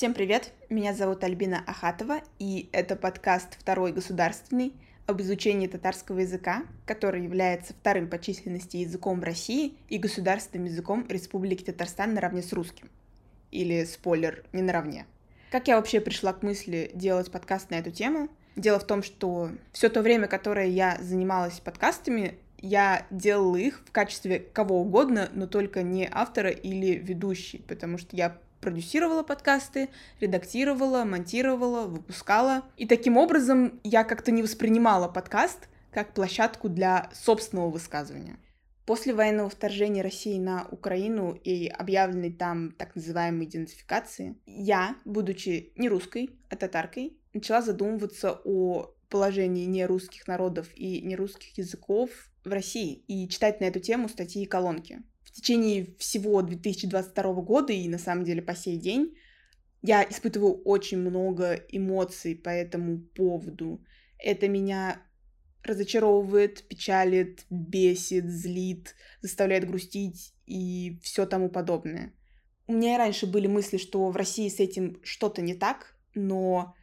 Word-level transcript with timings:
Всем 0.00 0.14
привет! 0.14 0.52
Меня 0.70 0.94
зовут 0.94 1.22
Альбина 1.24 1.62
Ахатова, 1.66 2.22
и 2.38 2.70
это 2.72 2.96
подкаст 2.96 3.58
«Второй 3.58 3.92
государственный» 3.92 4.72
об 5.06 5.20
изучении 5.20 5.66
татарского 5.66 6.20
языка, 6.20 6.62
который 6.86 7.22
является 7.22 7.74
вторым 7.74 8.08
по 8.08 8.18
численности 8.18 8.78
языком 8.78 9.20
в 9.20 9.24
России 9.24 9.74
и 9.90 9.98
государственным 9.98 10.64
языком 10.64 11.06
Республики 11.06 11.64
Татарстан 11.64 12.14
наравне 12.14 12.40
с 12.40 12.54
русским. 12.54 12.88
Или, 13.50 13.84
спойлер, 13.84 14.42
не 14.54 14.62
наравне. 14.62 15.04
Как 15.50 15.68
я 15.68 15.76
вообще 15.76 16.00
пришла 16.00 16.32
к 16.32 16.42
мысли 16.42 16.90
делать 16.94 17.30
подкаст 17.30 17.70
на 17.70 17.74
эту 17.74 17.90
тему? 17.90 18.30
Дело 18.56 18.78
в 18.78 18.86
том, 18.86 19.02
что 19.02 19.50
все 19.70 19.90
то 19.90 20.00
время, 20.00 20.28
которое 20.28 20.68
я 20.68 20.96
занималась 21.02 21.60
подкастами, 21.60 22.38
я 22.56 23.06
делала 23.10 23.56
их 23.56 23.82
в 23.84 23.92
качестве 23.92 24.38
кого 24.38 24.80
угодно, 24.80 25.28
но 25.34 25.46
только 25.46 25.82
не 25.82 26.08
автора 26.10 26.48
или 26.48 26.94
ведущей, 26.94 27.58
потому 27.58 27.98
что 27.98 28.16
я 28.16 28.38
продюсировала 28.60 29.22
подкасты, 29.22 29.88
редактировала, 30.20 31.04
монтировала, 31.04 31.86
выпускала. 31.86 32.64
И 32.76 32.86
таким 32.86 33.16
образом 33.16 33.80
я 33.84 34.04
как-то 34.04 34.30
не 34.30 34.42
воспринимала 34.42 35.08
подкаст 35.08 35.68
как 35.90 36.14
площадку 36.14 36.68
для 36.68 37.10
собственного 37.12 37.70
высказывания. 37.70 38.38
После 38.86 39.14
военного 39.14 39.48
вторжения 39.48 40.02
России 40.02 40.38
на 40.38 40.66
Украину 40.70 41.32
и 41.32 41.68
объявленной 41.68 42.32
там 42.32 42.72
так 42.72 42.96
называемой 42.96 43.46
идентификации, 43.46 44.36
я, 44.46 44.96
будучи 45.04 45.72
не 45.76 45.88
русской, 45.88 46.30
а 46.48 46.56
татаркой, 46.56 47.16
начала 47.32 47.62
задумываться 47.62 48.40
о 48.44 48.94
положении 49.08 49.66
нерусских 49.66 50.26
народов 50.26 50.68
и 50.74 51.02
нерусских 51.02 51.58
языков 51.58 52.10
в 52.44 52.52
России 52.52 53.04
и 53.06 53.28
читать 53.28 53.60
на 53.60 53.64
эту 53.64 53.80
тему 53.80 54.08
статьи 54.08 54.42
и 54.42 54.46
колонки. 54.46 55.02
В 55.30 55.36
течение 55.36 55.94
всего 55.98 56.42
2022 56.42 57.32
года 57.42 57.72
и 57.72 57.88
на 57.88 57.98
самом 57.98 58.24
деле 58.24 58.42
по 58.42 58.54
сей 58.54 58.76
день 58.76 59.14
я 59.82 60.02
испытываю 60.02 60.60
очень 60.62 60.98
много 60.98 61.54
эмоций 61.68 62.34
по 62.34 62.50
этому 62.50 62.98
поводу. 63.00 63.82
Это 64.18 64.48
меня 64.48 65.02
разочаровывает, 65.62 66.66
печалит, 66.68 67.44
бесит, 67.50 68.28
злит, 68.28 68.94
заставляет 69.20 69.68
грустить 69.68 70.34
и 70.46 70.98
все 71.02 71.26
тому 71.26 71.48
подобное. 71.48 72.12
У 72.66 72.72
меня 72.72 72.94
и 72.94 72.98
раньше 72.98 73.26
были 73.26 73.46
мысли, 73.46 73.78
что 73.78 74.10
в 74.10 74.16
России 74.16 74.48
с 74.48 74.60
этим 74.60 75.00
что-то 75.02 75.42
не 75.42 75.54
так, 75.54 75.96
но 76.14 76.74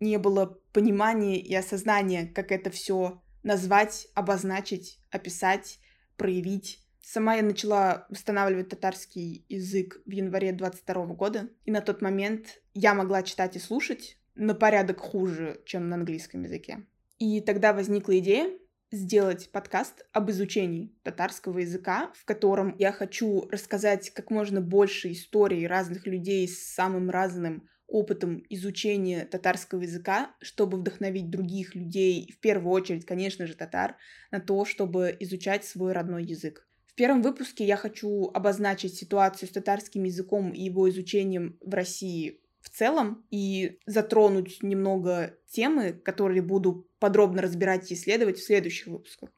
не 0.00 0.18
было 0.18 0.58
понимания 0.72 1.38
и 1.38 1.54
осознания, 1.54 2.26
как 2.26 2.52
это 2.52 2.70
все 2.70 3.22
назвать, 3.42 4.08
обозначить, 4.14 4.98
описать, 5.10 5.78
проявить. 6.16 6.85
Сама 7.08 7.36
я 7.36 7.42
начала 7.44 8.04
восстанавливать 8.10 8.70
татарский 8.70 9.44
язык 9.48 10.02
в 10.06 10.10
январе 10.10 10.50
22 10.50 11.06
года, 11.14 11.48
и 11.64 11.70
на 11.70 11.80
тот 11.80 12.02
момент 12.02 12.60
я 12.74 12.94
могла 12.94 13.22
читать 13.22 13.54
и 13.54 13.60
слушать 13.60 14.18
на 14.34 14.56
порядок 14.56 14.98
хуже, 14.98 15.60
чем 15.66 15.88
на 15.88 15.94
английском 15.94 16.42
языке. 16.42 16.84
И 17.20 17.40
тогда 17.40 17.72
возникла 17.72 18.18
идея 18.18 18.50
сделать 18.90 19.52
подкаст 19.52 20.04
об 20.10 20.32
изучении 20.32 20.96
татарского 21.04 21.60
языка, 21.60 22.10
в 22.16 22.24
котором 22.24 22.74
я 22.76 22.90
хочу 22.90 23.48
рассказать 23.50 24.10
как 24.10 24.32
можно 24.32 24.60
больше 24.60 25.12
историй 25.12 25.64
разных 25.68 26.08
людей 26.08 26.48
с 26.48 26.74
самым 26.74 27.08
разным 27.10 27.68
опытом 27.86 28.42
изучения 28.50 29.26
татарского 29.26 29.82
языка, 29.82 30.34
чтобы 30.40 30.76
вдохновить 30.76 31.30
других 31.30 31.76
людей, 31.76 32.34
в 32.36 32.40
первую 32.40 32.72
очередь, 32.72 33.06
конечно 33.06 33.46
же, 33.46 33.54
татар, 33.54 33.96
на 34.32 34.40
то, 34.40 34.64
чтобы 34.64 35.16
изучать 35.20 35.64
свой 35.64 35.92
родной 35.92 36.24
язык. 36.24 36.66
Первом 36.96 37.20
выпуске 37.20 37.64
я 37.64 37.76
хочу 37.76 38.30
обозначить 38.32 38.94
ситуацию 38.94 39.48
с 39.48 39.52
татарским 39.52 40.04
языком 40.04 40.50
и 40.50 40.62
его 40.62 40.88
изучением 40.88 41.58
в 41.60 41.74
России 41.74 42.40
в 42.60 42.70
целом 42.70 43.26
и 43.30 43.78
затронуть 43.84 44.62
немного 44.62 45.36
темы, 45.46 45.92
которые 45.92 46.40
буду 46.40 46.88
подробно 46.98 47.42
разбирать 47.42 47.90
и 47.90 47.94
исследовать 47.94 48.38
в 48.38 48.44
следующих 48.44 48.86
выпусках. 48.86 49.30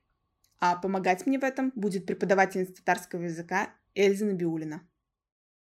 А 0.60 0.76
помогать 0.76 1.26
мне 1.26 1.40
в 1.40 1.42
этом 1.42 1.72
будет 1.74 2.06
преподавательница 2.06 2.74
татарского 2.74 3.24
языка 3.24 3.74
Эльза 3.96 4.24
Набиулина. 4.24 4.88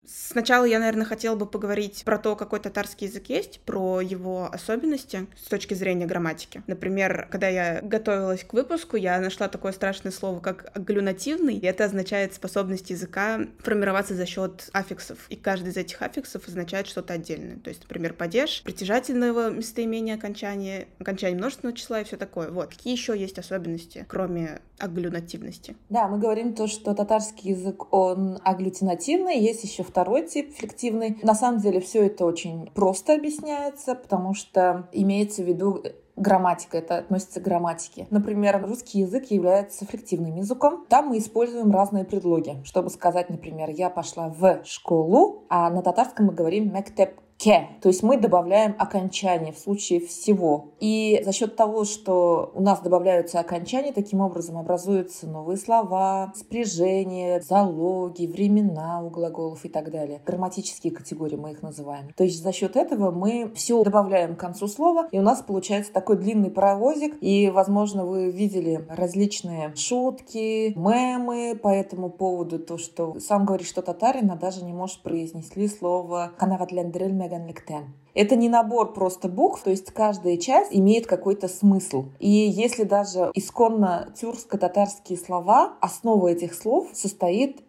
Сначала 0.07 0.63
я, 0.63 0.79
наверное, 0.79 1.05
хотела 1.05 1.35
бы 1.35 1.45
поговорить 1.45 2.03
про 2.05 2.17
то, 2.17 2.35
какой 2.35 2.59
татарский 2.59 3.07
язык 3.07 3.25
есть, 3.27 3.59
про 3.61 3.99
его 3.99 4.49
особенности 4.51 5.27
с 5.35 5.49
точки 5.49 5.73
зрения 5.73 6.05
грамматики. 6.05 6.63
Например, 6.65 7.27
когда 7.29 7.49
я 7.49 7.81
готовилась 7.81 8.43
к 8.43 8.53
выпуску, 8.53 8.95
я 8.95 9.19
нашла 9.19 9.49
такое 9.49 9.73
страшное 9.73 10.13
слово, 10.13 10.39
как 10.39 10.71
аглюнативный, 10.73 11.57
и 11.57 11.65
это 11.65 11.85
означает 11.85 12.33
способность 12.33 12.89
языка 12.89 13.41
формироваться 13.59 14.15
за 14.15 14.25
счет 14.25 14.69
аффиксов. 14.71 15.25
И 15.29 15.35
каждый 15.35 15.69
из 15.69 15.77
этих 15.77 16.01
аффиксов 16.01 16.47
означает 16.47 16.87
что-то 16.87 17.13
отдельное. 17.13 17.57
То 17.57 17.69
есть, 17.69 17.81
например, 17.81 18.13
падеж, 18.13 18.63
притяжательного 18.63 19.49
местоимения 19.49 20.15
окончания, 20.15 20.87
окончание 20.99 21.37
множественного 21.37 21.75
числа 21.75 22.01
и 22.01 22.03
все 22.05 22.15
такое. 22.15 22.49
Вот. 22.49 22.69
Какие 22.69 22.93
еще 22.93 23.17
есть 23.17 23.39
особенности, 23.39 24.05
кроме 24.07 24.61
аглюнативности? 24.79 25.75
Да, 25.89 26.07
мы 26.07 26.19
говорим 26.19 26.53
то, 26.53 26.67
что 26.67 26.93
татарский 26.93 27.51
язык, 27.51 27.93
он 27.93 28.39
аглютинативный, 28.43 29.39
есть 29.39 29.63
еще 29.63 29.83
второй 29.97 30.27
тип 30.27 30.55
флективный. 30.55 31.17
На 31.23 31.33
самом 31.33 31.59
деле 31.59 31.79
все 31.79 32.05
это 32.05 32.23
очень 32.23 32.69
просто 32.75 33.15
объясняется, 33.15 33.95
потому 33.95 34.35
что 34.35 34.87
имеется 34.91 35.41
в 35.41 35.47
виду 35.47 35.81
грамматика, 36.15 36.77
это 36.77 36.97
относится 36.99 37.39
к 37.39 37.43
грамматике. 37.43 38.05
Например, 38.11 38.63
русский 38.63 38.99
язык 38.99 39.31
является 39.31 39.87
флективным 39.87 40.35
языком. 40.35 40.85
Там 40.87 41.07
мы 41.07 41.17
используем 41.17 41.71
разные 41.71 42.05
предлоги, 42.05 42.57
чтобы 42.63 42.91
сказать, 42.91 43.31
например, 43.31 43.71
я 43.71 43.89
пошла 43.89 44.29
в 44.29 44.61
школу, 44.65 45.45
а 45.49 45.71
на 45.71 45.81
татарском 45.81 46.27
мы 46.27 46.33
говорим 46.33 46.71
мектеп 46.71 47.19
ке. 47.37 47.69
То 47.81 47.89
есть 47.89 48.03
мы 48.03 48.17
добавляем 48.17 48.75
окончание 48.77 49.53
в 49.53 49.59
случае 49.59 49.99
всего. 49.99 50.73
И 50.79 51.21
за 51.23 51.31
счет 51.31 51.55
того, 51.55 51.83
что 51.85 52.51
у 52.55 52.61
нас 52.61 52.81
добавляются 52.81 53.39
окончания, 53.39 53.91
таким 53.91 54.21
образом 54.21 54.57
образуются 54.57 55.27
новые 55.27 55.57
слова, 55.57 56.33
спряжения, 56.35 57.39
залоги, 57.41 58.25
времена 58.25 59.01
у 59.03 59.09
глаголов 59.09 59.65
и 59.65 59.69
так 59.69 59.91
далее. 59.91 60.21
Грамматические 60.25 60.93
категории 60.93 61.35
мы 61.35 61.51
их 61.51 61.61
называем. 61.61 62.11
То 62.15 62.23
есть 62.23 62.41
за 62.41 62.51
счет 62.51 62.75
этого 62.75 63.11
мы 63.11 63.51
все 63.55 63.83
добавляем 63.83 64.35
к 64.35 64.39
концу 64.39 64.67
слова, 64.67 65.07
и 65.11 65.19
у 65.19 65.21
нас 65.21 65.41
получается 65.41 65.93
такой 65.93 66.17
длинный 66.17 66.49
паровозик. 66.49 67.15
И, 67.21 67.49
возможно, 67.49 68.05
вы 68.05 68.31
видели 68.31 68.85
различные 68.89 69.73
шутки, 69.75 70.73
мемы 70.77 71.55
по 71.61 71.69
этому 71.69 72.09
поводу, 72.09 72.59
то, 72.59 72.77
что 72.77 73.19
сам 73.19 73.45
говорит, 73.45 73.67
что 73.67 73.81
татарин, 73.81 74.31
а 74.31 74.35
даже 74.35 74.63
не 74.63 74.73
может 74.73 75.01
произнести 75.01 75.67
слово 75.67 76.31
«канагатляндрель 76.37 77.13
bilmegənlikdən. 77.27 77.85
Это 78.13 78.35
не 78.35 78.49
набор 78.49 78.93
просто 78.93 79.27
букв, 79.27 79.61
то 79.63 79.69
есть 79.69 79.91
каждая 79.91 80.37
часть 80.37 80.73
имеет 80.73 81.05
какой-то 81.05 81.47
смысл. 81.47 82.05
И 82.19 82.29
если 82.29 82.83
даже 82.83 83.31
исконно 83.35 84.11
тюркско-татарские 84.19 85.19
слова, 85.19 85.73
основа 85.81 86.29
этих 86.29 86.55
слов 86.55 86.87
состоит 86.93 87.61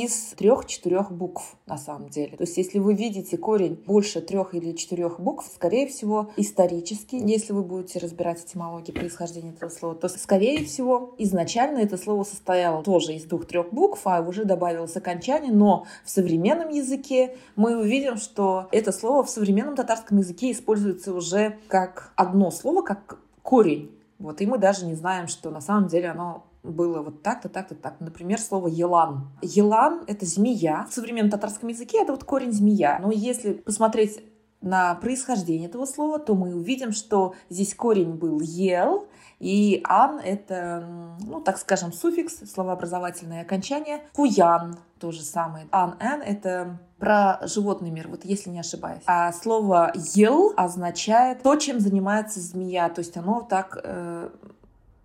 из 0.00 0.34
трех-четырех 0.36 1.12
букв 1.12 1.56
на 1.66 1.76
самом 1.76 2.08
деле. 2.08 2.36
То 2.36 2.44
есть, 2.44 2.56
если 2.56 2.78
вы 2.78 2.94
видите 2.94 3.36
корень 3.36 3.74
больше 3.86 4.20
трех 4.20 4.54
или 4.54 4.72
четырех 4.72 5.20
букв, 5.20 5.50
скорее 5.54 5.86
всего, 5.86 6.30
исторически, 6.36 7.16
если 7.16 7.52
вы 7.52 7.62
будете 7.62 7.98
разбирать 7.98 8.42
этимологию 8.44 8.94
происхождения 8.94 9.50
этого 9.50 9.70
слова, 9.70 9.94
то, 9.94 10.08
скорее 10.08 10.64
всего, 10.64 11.14
изначально 11.18 11.78
это 11.78 11.96
слово 11.96 12.24
состояло 12.24 12.82
тоже 12.82 13.14
из 13.14 13.24
двух-трех 13.24 13.72
букв, 13.72 14.00
а 14.04 14.20
уже 14.20 14.44
добавилось 14.44 14.96
окончание, 14.96 15.52
но 15.52 15.86
в 16.04 16.10
современном 16.10 16.70
языке 16.70 17.36
мы 17.56 17.76
увидим, 17.76 18.16
что 18.16 18.68
это 18.72 18.92
слово 18.92 19.22
в 19.24 19.30
современном 19.30 19.76
татарском 19.76 20.18
языке 20.18 20.52
используется 20.52 21.12
уже 21.12 21.58
как 21.68 22.12
одно 22.16 22.50
слово, 22.50 22.82
как 22.82 23.18
корень. 23.42 23.90
Вот, 24.18 24.40
и 24.40 24.46
мы 24.46 24.58
даже 24.58 24.86
не 24.86 24.94
знаем, 24.94 25.26
что 25.26 25.50
на 25.50 25.60
самом 25.60 25.88
деле 25.88 26.08
оно 26.08 26.44
было 26.62 27.02
вот 27.02 27.22
так-то, 27.22 27.48
так-то, 27.48 27.74
так. 27.74 28.00
Например, 28.00 28.40
слово 28.40 28.68
«елан». 28.68 29.30
«Елан»— 29.42 30.04
это 30.06 30.26
змея. 30.26 30.86
В 30.90 30.94
современном 30.94 31.30
татарском 31.30 31.68
языке 31.68 32.02
это 32.02 32.12
вот 32.12 32.24
корень 32.24 32.52
«змея». 32.52 32.98
Но 33.00 33.10
если 33.10 33.54
посмотреть 33.54 34.22
на 34.60 34.94
происхождение 34.94 35.68
этого 35.68 35.86
слова, 35.86 36.18
то 36.18 36.34
мы 36.34 36.54
увидим, 36.54 36.92
что 36.92 37.34
здесь 37.48 37.74
корень 37.74 38.14
был 38.14 38.40
«ел», 38.40 39.08
и 39.40 39.82
«ан»— 39.88 40.20
это, 40.24 41.16
ну, 41.20 41.40
так 41.40 41.58
скажем, 41.58 41.92
суффикс, 41.92 42.48
словообразовательное 42.48 43.42
окончание. 43.42 44.02
«Куян»— 44.14 44.78
то 45.00 45.10
же 45.10 45.22
самое. 45.22 45.66
«Ан-эн»— 45.72 46.22
это 46.24 46.78
про 46.98 47.40
животный 47.48 47.90
мир, 47.90 48.06
вот 48.06 48.24
если 48.24 48.50
не 48.50 48.60
ошибаюсь. 48.60 49.02
А 49.06 49.32
слово 49.32 49.90
«ел» 50.14 50.52
означает 50.56 51.42
то, 51.42 51.56
чем 51.56 51.80
занимается 51.80 52.38
змея, 52.38 52.88
то 52.88 53.00
есть 53.00 53.16
оно 53.16 53.40
так... 53.40 53.80
Э... 53.82 54.30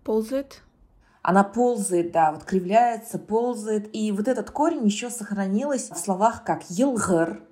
Ползает? 0.04 0.62
Она 1.28 1.44
ползает, 1.44 2.10
да, 2.10 2.32
вот 2.32 2.44
кривляется, 2.44 3.18
ползает. 3.18 3.94
И 3.94 4.12
вот 4.12 4.28
этот 4.28 4.50
корень 4.50 4.86
еще 4.86 5.10
сохранилось 5.10 5.90
в 5.90 5.98
словах 5.98 6.42
как 6.42 6.62
«елгыр», 6.70 7.42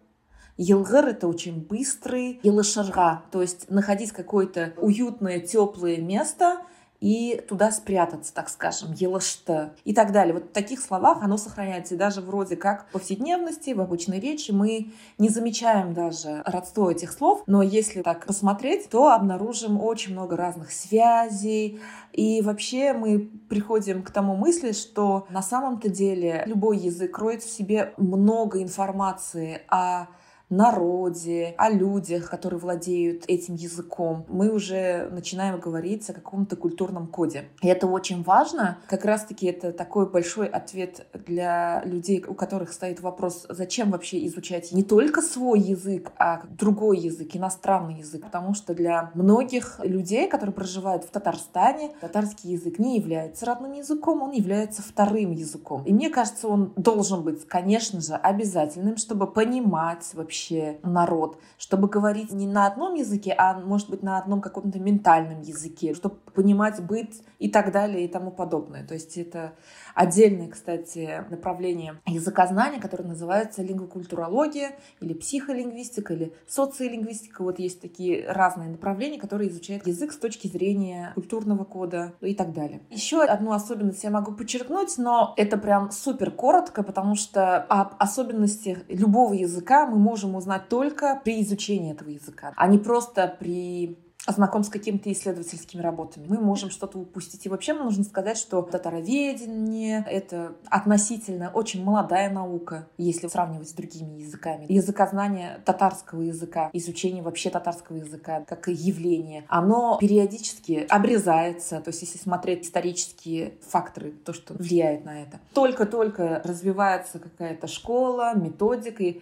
Елгыр— 0.56 1.04
это 1.08 1.28
очень 1.28 1.60
быстрый. 1.60 2.40
Елышарга, 2.42 3.24
то 3.30 3.42
есть 3.42 3.70
находить 3.70 4.12
какое-то 4.12 4.72
уютное, 4.78 5.40
теплое 5.40 5.98
место 5.98 6.62
и 7.00 7.42
туда 7.48 7.70
спрятаться, 7.70 8.32
так 8.34 8.48
скажем, 8.48 8.92
елашта 8.92 9.74
и 9.84 9.94
так 9.94 10.12
далее. 10.12 10.34
Вот 10.34 10.44
в 10.44 10.52
таких 10.52 10.80
словах 10.80 11.22
оно 11.22 11.36
сохраняется. 11.36 11.94
И 11.94 11.98
даже 11.98 12.20
вроде 12.20 12.56
как 12.56 12.88
в 12.88 12.92
повседневности, 12.92 13.70
в 13.70 13.80
обычной 13.80 14.20
речи 14.20 14.50
мы 14.50 14.92
не 15.18 15.28
замечаем 15.28 15.94
даже 15.94 16.42
родство 16.44 16.90
этих 16.90 17.12
слов, 17.12 17.42
но 17.46 17.62
если 17.62 18.02
так 18.02 18.26
посмотреть, 18.26 18.88
то 18.88 19.12
обнаружим 19.12 19.80
очень 19.80 20.12
много 20.12 20.36
разных 20.36 20.72
связей, 20.72 21.80
и 22.12 22.40
вообще 22.40 22.92
мы 22.92 23.30
приходим 23.48 24.02
к 24.02 24.10
тому 24.10 24.36
мысли, 24.36 24.72
что 24.72 25.26
на 25.30 25.42
самом-то 25.42 25.88
деле 25.88 26.44
любой 26.46 26.78
язык 26.78 27.14
кроет 27.14 27.42
в 27.42 27.50
себе 27.50 27.92
много 27.96 28.62
информации 28.62 29.62
о 29.68 30.06
народе, 30.48 31.54
о 31.58 31.70
людях, 31.70 32.30
которые 32.30 32.60
владеют 32.60 33.24
этим 33.26 33.54
языком. 33.54 34.24
Мы 34.28 34.50
уже 34.50 35.08
начинаем 35.10 35.58
говорить 35.58 36.08
о 36.08 36.12
каком-то 36.12 36.56
культурном 36.56 37.08
коде. 37.08 37.48
И 37.62 37.68
это 37.68 37.86
очень 37.86 38.22
важно. 38.22 38.78
Как 38.86 39.04
раз-таки 39.04 39.46
это 39.46 39.72
такой 39.72 40.08
большой 40.08 40.46
ответ 40.46 41.06
для 41.26 41.82
людей, 41.84 42.24
у 42.26 42.34
которых 42.34 42.72
стоит 42.72 43.00
вопрос, 43.00 43.46
зачем 43.48 43.90
вообще 43.90 44.24
изучать 44.26 44.70
не 44.72 44.84
только 44.84 45.20
свой 45.20 45.60
язык, 45.60 46.12
а 46.18 46.42
другой 46.58 46.98
язык, 46.98 47.34
иностранный 47.34 47.98
язык. 47.98 48.22
Потому 48.22 48.54
что 48.54 48.74
для 48.74 49.10
многих 49.14 49.80
людей, 49.82 50.28
которые 50.28 50.54
проживают 50.54 51.04
в 51.04 51.10
Татарстане, 51.10 51.90
татарский 52.00 52.52
язык 52.52 52.78
не 52.78 52.96
является 52.98 53.46
родным 53.46 53.72
языком, 53.72 54.22
он 54.22 54.30
является 54.30 54.82
вторым 54.82 55.32
языком. 55.32 55.82
И 55.84 55.92
мне 55.92 56.08
кажется, 56.08 56.46
он 56.46 56.72
должен 56.76 57.22
быть, 57.22 57.46
конечно 57.46 58.00
же, 58.00 58.14
обязательным, 58.14 58.96
чтобы 58.96 59.26
понимать 59.26 60.08
вообще 60.14 60.35
вообще 60.36 60.78
народ, 60.82 61.38
чтобы 61.56 61.88
говорить 61.88 62.30
не 62.32 62.46
на 62.46 62.66
одном 62.66 62.94
языке, 62.94 63.34
а 63.36 63.58
может 63.58 63.88
быть 63.88 64.02
на 64.02 64.18
одном 64.18 64.40
каком-то 64.40 64.78
ментальном 64.78 65.40
языке, 65.40 65.94
чтобы 65.94 66.16
понимать 66.34 66.82
быт 66.82 67.10
и 67.38 67.48
так 67.48 67.72
далее 67.72 68.04
и 68.04 68.08
тому 68.08 68.30
подобное. 68.30 68.86
То 68.86 68.94
есть 68.94 69.16
это 69.16 69.54
отдельное, 69.94 70.48
кстати, 70.48 71.24
направление 71.30 72.00
языкознания, 72.06 72.80
которое 72.80 73.04
называется 73.04 73.62
лингвокультурология 73.62 74.72
или 75.00 75.14
психолингвистика 75.14 76.14
или 76.14 76.32
социолингвистика. 76.48 77.42
Вот 77.42 77.58
есть 77.58 77.80
такие 77.80 78.26
разные 78.30 78.70
направления, 78.70 79.18
которые 79.18 79.50
изучают 79.50 79.86
язык 79.86 80.12
с 80.12 80.16
точки 80.16 80.48
зрения 80.48 81.12
культурного 81.14 81.64
кода 81.64 82.14
и 82.20 82.34
так 82.34 82.52
далее. 82.52 82.80
Еще 82.90 83.22
одну 83.22 83.52
особенность 83.52 84.04
я 84.04 84.10
могу 84.10 84.32
подчеркнуть, 84.32 84.98
но 84.98 85.34
это 85.36 85.58
прям 85.58 85.90
супер 85.90 86.30
коротко, 86.30 86.82
потому 86.82 87.14
что 87.14 87.58
об 87.58 87.94
особенностях 87.98 88.78
любого 88.88 89.34
языка 89.34 89.86
мы 89.86 89.98
можем 89.98 90.34
узнать 90.34 90.68
только 90.68 91.20
при 91.24 91.42
изучении 91.42 91.92
этого 91.92 92.10
языка, 92.10 92.52
а 92.56 92.66
не 92.66 92.78
просто 92.78 93.34
при 93.38 93.98
знаком 94.26 94.64
с 94.64 94.68
какими-то 94.68 95.10
исследовательскими 95.12 95.80
работами. 95.80 96.26
Мы 96.28 96.38
можем 96.38 96.70
что-то 96.70 96.98
упустить. 96.98 97.46
И 97.46 97.48
вообще 97.48 97.74
нужно 97.74 98.04
сказать, 98.04 98.38
что 98.38 98.62
татароведение— 98.62 100.04
это 100.10 100.54
относительно 100.66 101.50
очень 101.52 101.84
молодая 101.84 102.30
наука, 102.30 102.88
если 102.98 103.28
сравнивать 103.28 103.68
с 103.68 103.72
другими 103.72 104.20
языками. 104.20 104.66
Языкознание 104.68 105.60
татарского 105.64 106.22
языка, 106.22 106.70
изучение 106.72 107.22
вообще 107.22 107.50
татарского 107.50 107.96
языка 107.96 108.44
как 108.46 108.68
явление, 108.68 109.44
оно 109.48 109.98
периодически 110.00 110.86
обрезается. 110.88 111.80
То 111.80 111.90
есть 111.90 112.02
если 112.02 112.18
смотреть 112.18 112.64
исторические 112.64 113.54
факторы, 113.66 114.10
то, 114.10 114.32
что 114.32 114.54
влияет 114.54 115.04
на 115.04 115.22
это. 115.22 115.40
Только-только 115.54 116.40
развивается 116.44 117.18
какая-то 117.18 117.66
школа, 117.66 118.34
методика, 118.34 119.02
и 119.02 119.20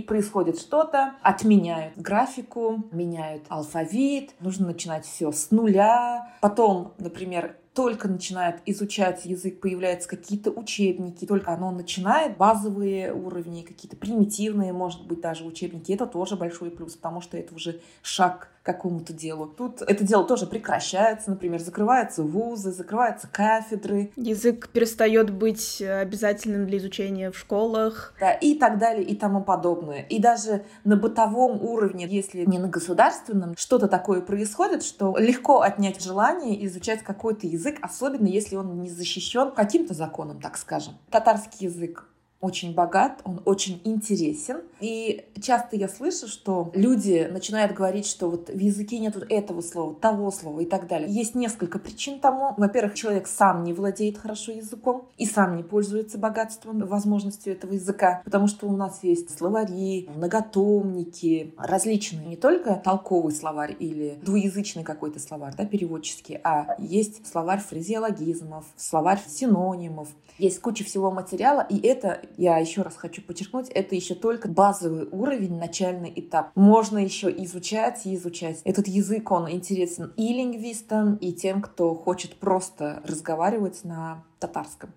происходит 0.00 0.58
что-то, 0.58 1.14
отменяют 1.22 1.96
графику, 1.96 2.84
меняют 2.90 3.44
алфавит, 3.48 4.34
нужно 4.40 4.66
начинать 4.68 5.04
все 5.04 5.30
с 5.30 5.50
нуля. 5.50 6.34
Потом, 6.40 6.94
например, 6.98 7.56
только 7.74 8.08
начинает 8.08 8.60
изучать 8.66 9.24
язык, 9.26 9.60
появляются 9.60 10.08
какие-то 10.08 10.50
учебники, 10.50 11.26
только 11.26 11.52
оно 11.52 11.72
начинает 11.72 12.36
базовые 12.36 13.12
уровни, 13.12 13.62
какие-то 13.62 13.96
примитивные, 13.96 14.72
может 14.72 15.06
быть, 15.06 15.20
даже 15.20 15.44
учебники. 15.44 15.92
Это 15.92 16.06
тоже 16.06 16.36
большой 16.36 16.70
плюс, 16.70 16.94
потому 16.94 17.20
что 17.20 17.36
это 17.36 17.54
уже 17.54 17.80
шаг 18.02 18.53
какому-то 18.64 19.12
делу. 19.12 19.46
Тут 19.46 19.82
это 19.82 20.02
дело 20.02 20.24
тоже 20.24 20.46
прекращается, 20.46 21.30
например, 21.30 21.60
закрываются 21.60 22.22
вузы, 22.22 22.72
закрываются 22.72 23.28
кафедры. 23.30 24.10
Язык 24.16 24.70
перестает 24.70 25.30
быть 25.30 25.80
обязательным 25.82 26.66
для 26.66 26.78
изучения 26.78 27.30
в 27.30 27.38
школах. 27.38 28.14
Да, 28.18 28.32
и 28.32 28.54
так 28.58 28.78
далее, 28.78 29.04
и 29.04 29.14
тому 29.14 29.42
подобное. 29.42 30.02
И 30.08 30.18
даже 30.18 30.64
на 30.84 30.96
бытовом 30.96 31.62
уровне, 31.62 32.06
если 32.08 32.44
не 32.46 32.58
на 32.58 32.68
государственном, 32.68 33.54
что-то 33.56 33.86
такое 33.86 34.22
происходит, 34.22 34.82
что 34.82 35.14
легко 35.18 35.60
отнять 35.60 36.02
желание 36.02 36.64
изучать 36.66 37.02
какой-то 37.02 37.46
язык, 37.46 37.76
особенно 37.82 38.26
если 38.26 38.56
он 38.56 38.80
не 38.80 38.88
защищен 38.88 39.52
каким-то 39.52 39.92
законом, 39.92 40.40
так 40.40 40.56
скажем. 40.56 40.94
Татарский 41.10 41.66
язык 41.66 42.08
очень 42.44 42.74
богат, 42.74 43.20
он 43.24 43.40
очень 43.44 43.80
интересен. 43.84 44.60
И 44.80 45.24
часто 45.40 45.76
я 45.76 45.88
слышу, 45.88 46.28
что 46.28 46.70
люди 46.74 47.26
начинают 47.30 47.72
говорить, 47.72 48.06
что 48.06 48.30
вот 48.30 48.50
в 48.50 48.58
языке 48.58 48.98
нету 48.98 49.20
этого 49.28 49.62
слова, 49.62 49.94
того 49.94 50.30
слова 50.30 50.60
и 50.60 50.66
так 50.66 50.86
далее. 50.86 51.10
Есть 51.10 51.34
несколько 51.34 51.78
причин 51.78 52.20
тому. 52.20 52.54
Во-первых, 52.58 52.94
человек 52.94 53.26
сам 53.26 53.64
не 53.64 53.72
владеет 53.72 54.18
хорошо 54.18 54.52
языком 54.52 55.08
и 55.16 55.24
сам 55.24 55.56
не 55.56 55.62
пользуется 55.62 56.18
богатством, 56.18 56.80
возможностью 56.86 57.52
этого 57.52 57.72
языка, 57.72 58.20
потому 58.24 58.46
что 58.46 58.66
у 58.66 58.76
нас 58.76 59.00
есть 59.02 59.36
словари, 59.36 60.08
многотомники, 60.14 61.54
различные, 61.56 62.26
не 62.26 62.36
только 62.36 62.74
толковый 62.76 63.32
словарь 63.32 63.74
или 63.78 64.18
двуязычный 64.22 64.84
какой-то 64.84 65.18
словарь, 65.18 65.54
да, 65.56 65.64
переводческий, 65.64 66.38
а 66.44 66.76
есть 66.78 67.26
словарь 67.26 67.60
фразеологизмов, 67.60 68.66
словарь 68.76 69.22
синонимов, 69.26 70.08
есть 70.38 70.60
куча 70.60 70.84
всего 70.84 71.10
материала, 71.10 71.64
и 71.68 71.78
это 71.86 72.20
я 72.36 72.58
еще 72.58 72.82
раз 72.82 72.96
хочу 72.96 73.22
подчеркнуть, 73.22 73.68
это 73.68 73.94
еще 73.94 74.14
только 74.14 74.48
базовый 74.48 75.08
уровень, 75.10 75.58
начальный 75.58 76.12
этап. 76.14 76.50
Можно 76.54 76.98
еще 76.98 77.30
изучать 77.44 78.06
и 78.06 78.14
изучать. 78.14 78.60
Этот 78.64 78.88
язык, 78.88 79.30
он 79.30 79.50
интересен 79.50 80.12
и 80.16 80.32
лингвистам, 80.32 81.16
и 81.16 81.32
тем, 81.32 81.62
кто 81.62 81.94
хочет 81.94 82.36
просто 82.36 83.02
разговаривать 83.06 83.84
на 83.84 84.24
татарском. 84.38 84.90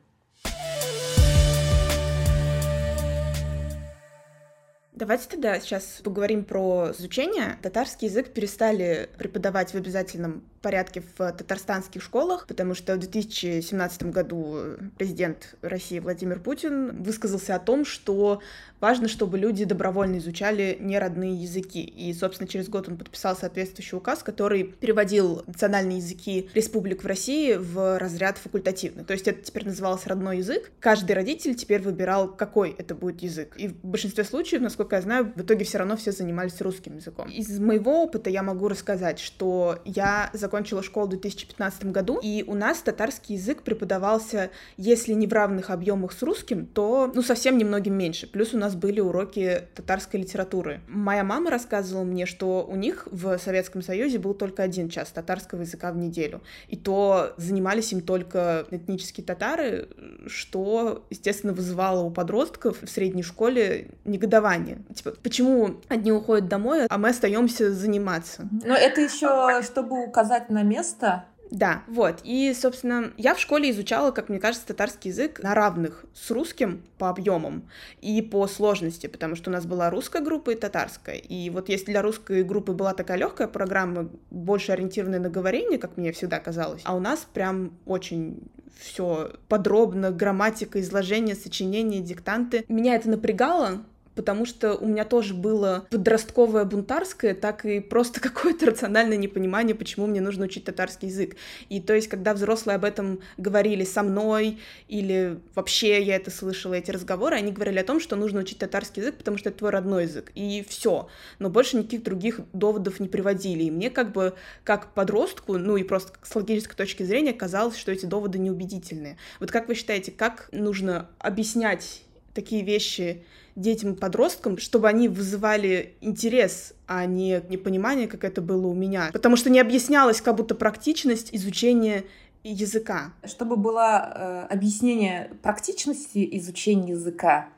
Давайте 4.98 5.30
тогда 5.30 5.60
сейчас 5.60 6.02
поговорим 6.04 6.44
про 6.44 6.90
изучение. 6.98 7.60
Татарский 7.62 8.08
язык 8.08 8.34
перестали 8.34 9.12
преподавать 9.20 9.70
в 9.70 9.76
обязательном 9.76 10.42
порядке 10.62 11.02
в 11.02 11.32
татарстанских 11.32 12.02
школах, 12.02 12.48
потому 12.48 12.74
что 12.74 12.96
в 12.96 13.00
2017 13.00 14.04
году 14.06 14.58
президент 14.98 15.56
России 15.62 16.00
Владимир 16.00 16.40
Путин 16.40 17.04
высказался 17.04 17.56
о 17.56 17.60
том, 17.60 17.86
что 17.86 18.42
важно, 18.80 19.08
чтобы 19.08 19.38
люди 19.38 19.66
добровольно 19.66 20.18
изучали 20.18 20.78
неродные 20.80 21.36
языки. 21.36 21.82
И, 21.84 22.14
собственно, 22.14 22.48
через 22.48 22.70
год 22.70 22.90
он 22.90 22.98
подписал 22.98 23.36
соответствующий 23.36 23.98
указ, 23.98 24.24
который 24.24 24.64
переводил 24.64 25.44
национальные 25.48 25.98
языки 25.98 26.50
республик 26.54 27.04
в 27.04 27.08
России 27.08 27.54
в 27.54 27.98
разряд 28.00 28.38
факультативный. 28.38 29.04
То 29.04 29.14
есть 29.14 29.28
это 29.28 29.42
теперь 29.44 29.66
назывался 29.66 30.10
родной 30.10 30.40
язык. 30.40 30.72
Каждый 30.80 31.14
родитель 31.14 31.56
теперь 31.56 31.82
выбирал, 31.82 32.28
какой 32.28 32.76
это 32.78 32.96
будет 32.96 33.22
язык. 33.22 33.56
И 33.58 33.68
в 33.68 33.86
большинстве 33.86 34.24
случаев, 34.24 34.62
насколько 34.62 34.87
я 34.96 35.02
знаю, 35.02 35.34
в 35.36 35.42
итоге 35.42 35.66
все 35.66 35.78
равно 35.78 35.98
все 35.98 36.12
занимались 36.12 36.62
русским 36.62 36.96
языком. 36.96 37.28
Из 37.30 37.60
моего 37.60 38.04
опыта 38.04 38.30
я 38.30 38.44
могу 38.44 38.68
рассказать, 38.68 39.20
что 39.20 39.80
я 39.86 40.30
закончила 40.34 40.82
школу 40.82 41.08
в 41.08 41.10
2015 41.10 41.86
году, 41.92 42.20
и 42.22 42.44
у 42.48 42.56
нас 42.56 42.80
татарский 42.80 43.36
язык 43.36 43.64
преподавался, 43.64 44.52
если 44.78 45.14
не 45.14 45.28
в 45.28 45.34
равных 45.34 45.70
объемах 45.70 46.14
с 46.14 46.22
русским, 46.24 46.66
то, 46.66 47.12
ну, 47.14 47.22
совсем 47.22 47.58
немногим 47.58 47.94
меньше. 47.94 48.28
Плюс 48.28 48.54
у 48.54 48.58
нас 48.58 48.76
были 48.76 49.00
уроки 49.00 49.64
татарской 49.76 50.22
литературы. 50.22 50.82
Моя 50.88 51.24
мама 51.24 51.52
рассказывала 51.52 52.04
мне, 52.04 52.26
что 52.26 52.66
у 52.66 52.76
них 52.76 53.08
в 53.12 53.38
Советском 53.38 53.82
Союзе 53.82 54.20
был 54.20 54.34
только 54.34 54.64
один 54.64 54.90
час 54.90 55.10
татарского 55.10 55.62
языка 55.62 55.92
в 55.92 55.98
неделю. 55.98 56.42
И 56.68 56.78
то 56.78 57.34
занимались 57.38 57.92
им 57.94 58.02
только 58.02 58.66
этнические 58.72 59.26
татары, 59.26 59.90
что, 60.28 61.06
естественно, 61.10 61.54
вызывало 61.54 62.02
у 62.02 62.12
подростков 62.12 62.82
в 62.82 62.88
средней 62.88 63.24
школе 63.24 63.92
негодование. 64.06 64.77
Типа, 64.94 65.14
почему 65.24 65.82
одни 65.88 66.12
уходят 66.12 66.48
домой, 66.48 66.86
а 66.88 66.98
мы 66.98 67.10
остаемся 67.10 67.72
заниматься? 67.72 68.48
Но 68.64 68.76
это 68.76 69.02
еще, 69.02 69.62
чтобы 69.64 70.06
указать 70.06 70.50
на 70.50 70.64
место. 70.64 71.26
Да, 71.52 71.84
вот. 71.88 72.20
И, 72.24 72.54
собственно, 72.54 73.14
я 73.18 73.34
в 73.34 73.40
школе 73.40 73.72
изучала, 73.72 74.12
как 74.12 74.30
мне 74.30 74.40
кажется, 74.40 74.68
татарский 74.68 75.12
язык 75.12 75.42
на 75.42 75.54
равных 75.54 76.06
с 76.14 76.30
русским 76.32 76.84
по 76.98 77.10
объемам 77.10 77.70
и 78.02 78.22
по 78.22 78.48
сложности, 78.48 79.08
потому 79.08 79.36
что 79.36 79.50
у 79.50 79.54
нас 79.54 79.66
была 79.66 79.90
русская 79.90 80.22
группа 80.22 80.52
и 80.52 80.56
татарская. 80.56 81.16
И 81.16 81.50
вот 81.50 81.70
если 81.70 81.92
для 81.92 82.02
русской 82.02 82.44
группы 82.44 82.74
была 82.74 82.94
такая 82.94 83.18
легкая 83.18 83.48
программа, 83.48 84.10
больше 84.30 84.72
ориентированная 84.72 85.20
на 85.20 85.30
говорение, 85.30 85.80
как 85.80 85.98
мне 85.98 86.12
всегда 86.12 86.40
казалось, 86.40 86.82
а 86.84 86.96
у 86.96 87.00
нас 87.00 87.26
прям 87.34 87.72
очень 87.86 88.42
все 88.80 89.32
подробно, 89.48 90.12
грамматика, 90.12 90.80
изложение, 90.82 91.36
сочинение, 91.36 92.02
диктанты. 92.02 92.64
Меня 92.68 92.96
это 92.96 93.10
напрягало, 93.10 93.84
потому 94.18 94.46
что 94.46 94.74
у 94.74 94.88
меня 94.88 95.06
тоже 95.06 95.36
было 95.36 95.88
подростковое 95.92 96.66
бунтарское, 96.66 97.36
так 97.36 97.66
и 97.66 97.80
просто 97.80 98.20
какое-то 98.22 98.66
рациональное 98.66 99.16
непонимание, 99.16 99.76
почему 99.76 100.08
мне 100.08 100.20
нужно 100.20 100.46
учить 100.46 100.66
татарский 100.66 101.08
язык. 101.08 101.38
И 101.70 101.80
то 101.80 101.94
есть, 101.94 102.08
когда 102.08 102.34
взрослые 102.34 102.76
об 102.76 102.84
этом 102.84 103.20
говорили 103.38 103.86
со 103.86 104.02
мной, 104.04 104.60
или 104.88 105.40
вообще 105.54 106.02
я 106.02 106.16
это 106.16 106.32
слышала, 106.32 106.74
эти 106.74 106.90
разговоры, 106.90 107.36
они 107.36 107.52
говорили 107.52 107.78
о 107.78 107.84
том, 107.84 108.00
что 108.00 108.16
нужно 108.16 108.42
учить 108.42 108.58
татарский 108.58 109.02
язык, 109.04 109.18
потому 109.18 109.38
что 109.38 109.50
это 109.50 109.60
твой 109.60 109.70
родной 109.70 110.04
язык, 110.04 110.32
и 110.34 110.66
все. 110.68 111.08
Но 111.38 111.50
больше 111.50 111.78
никаких 111.78 112.04
других 112.04 112.42
доводов 112.54 113.00
не 113.00 113.08
приводили. 113.08 113.64
И 113.64 113.72
мне 113.72 113.92
как 113.92 114.12
бы, 114.12 114.34
как 114.64 114.94
подростку, 114.96 115.58
ну 115.58 115.78
и 115.78 115.84
просто 115.84 116.14
с 116.24 116.36
логической 116.36 116.76
точки 116.76 117.04
зрения, 117.04 117.34
казалось, 117.34 117.78
что 117.78 117.92
эти 117.92 118.08
доводы 118.08 118.40
неубедительные. 118.40 119.18
Вот 119.40 119.52
как 119.52 119.68
вы 119.68 119.76
считаете, 119.76 120.12
как 120.12 120.50
нужно 120.52 121.10
объяснять 121.20 122.02
такие 122.38 122.64
вещи 122.64 123.24
детям 123.56 123.94
и 123.94 123.96
подросткам, 123.96 124.60
чтобы 124.60 124.88
они 124.88 125.10
вызывали 125.10 125.96
интерес, 126.00 126.74
а 126.86 127.06
не 127.06 127.42
непонимание, 127.50 128.08
как 128.08 128.24
это 128.24 128.40
было 128.40 128.68
у 128.68 128.76
меня. 128.76 129.10
Потому 129.12 129.36
что 129.36 129.50
не 129.50 129.60
объяснялась 129.60 130.22
как 130.22 130.36
будто 130.36 130.54
практичность 130.54 131.30
изучения 131.34 132.04
языка. 132.44 133.14
Чтобы 133.26 133.56
было 133.56 134.48
э, 134.50 134.54
объяснение 134.54 135.32
практичности 135.42 136.28
изучения 136.38 136.92
языка, 136.92 137.50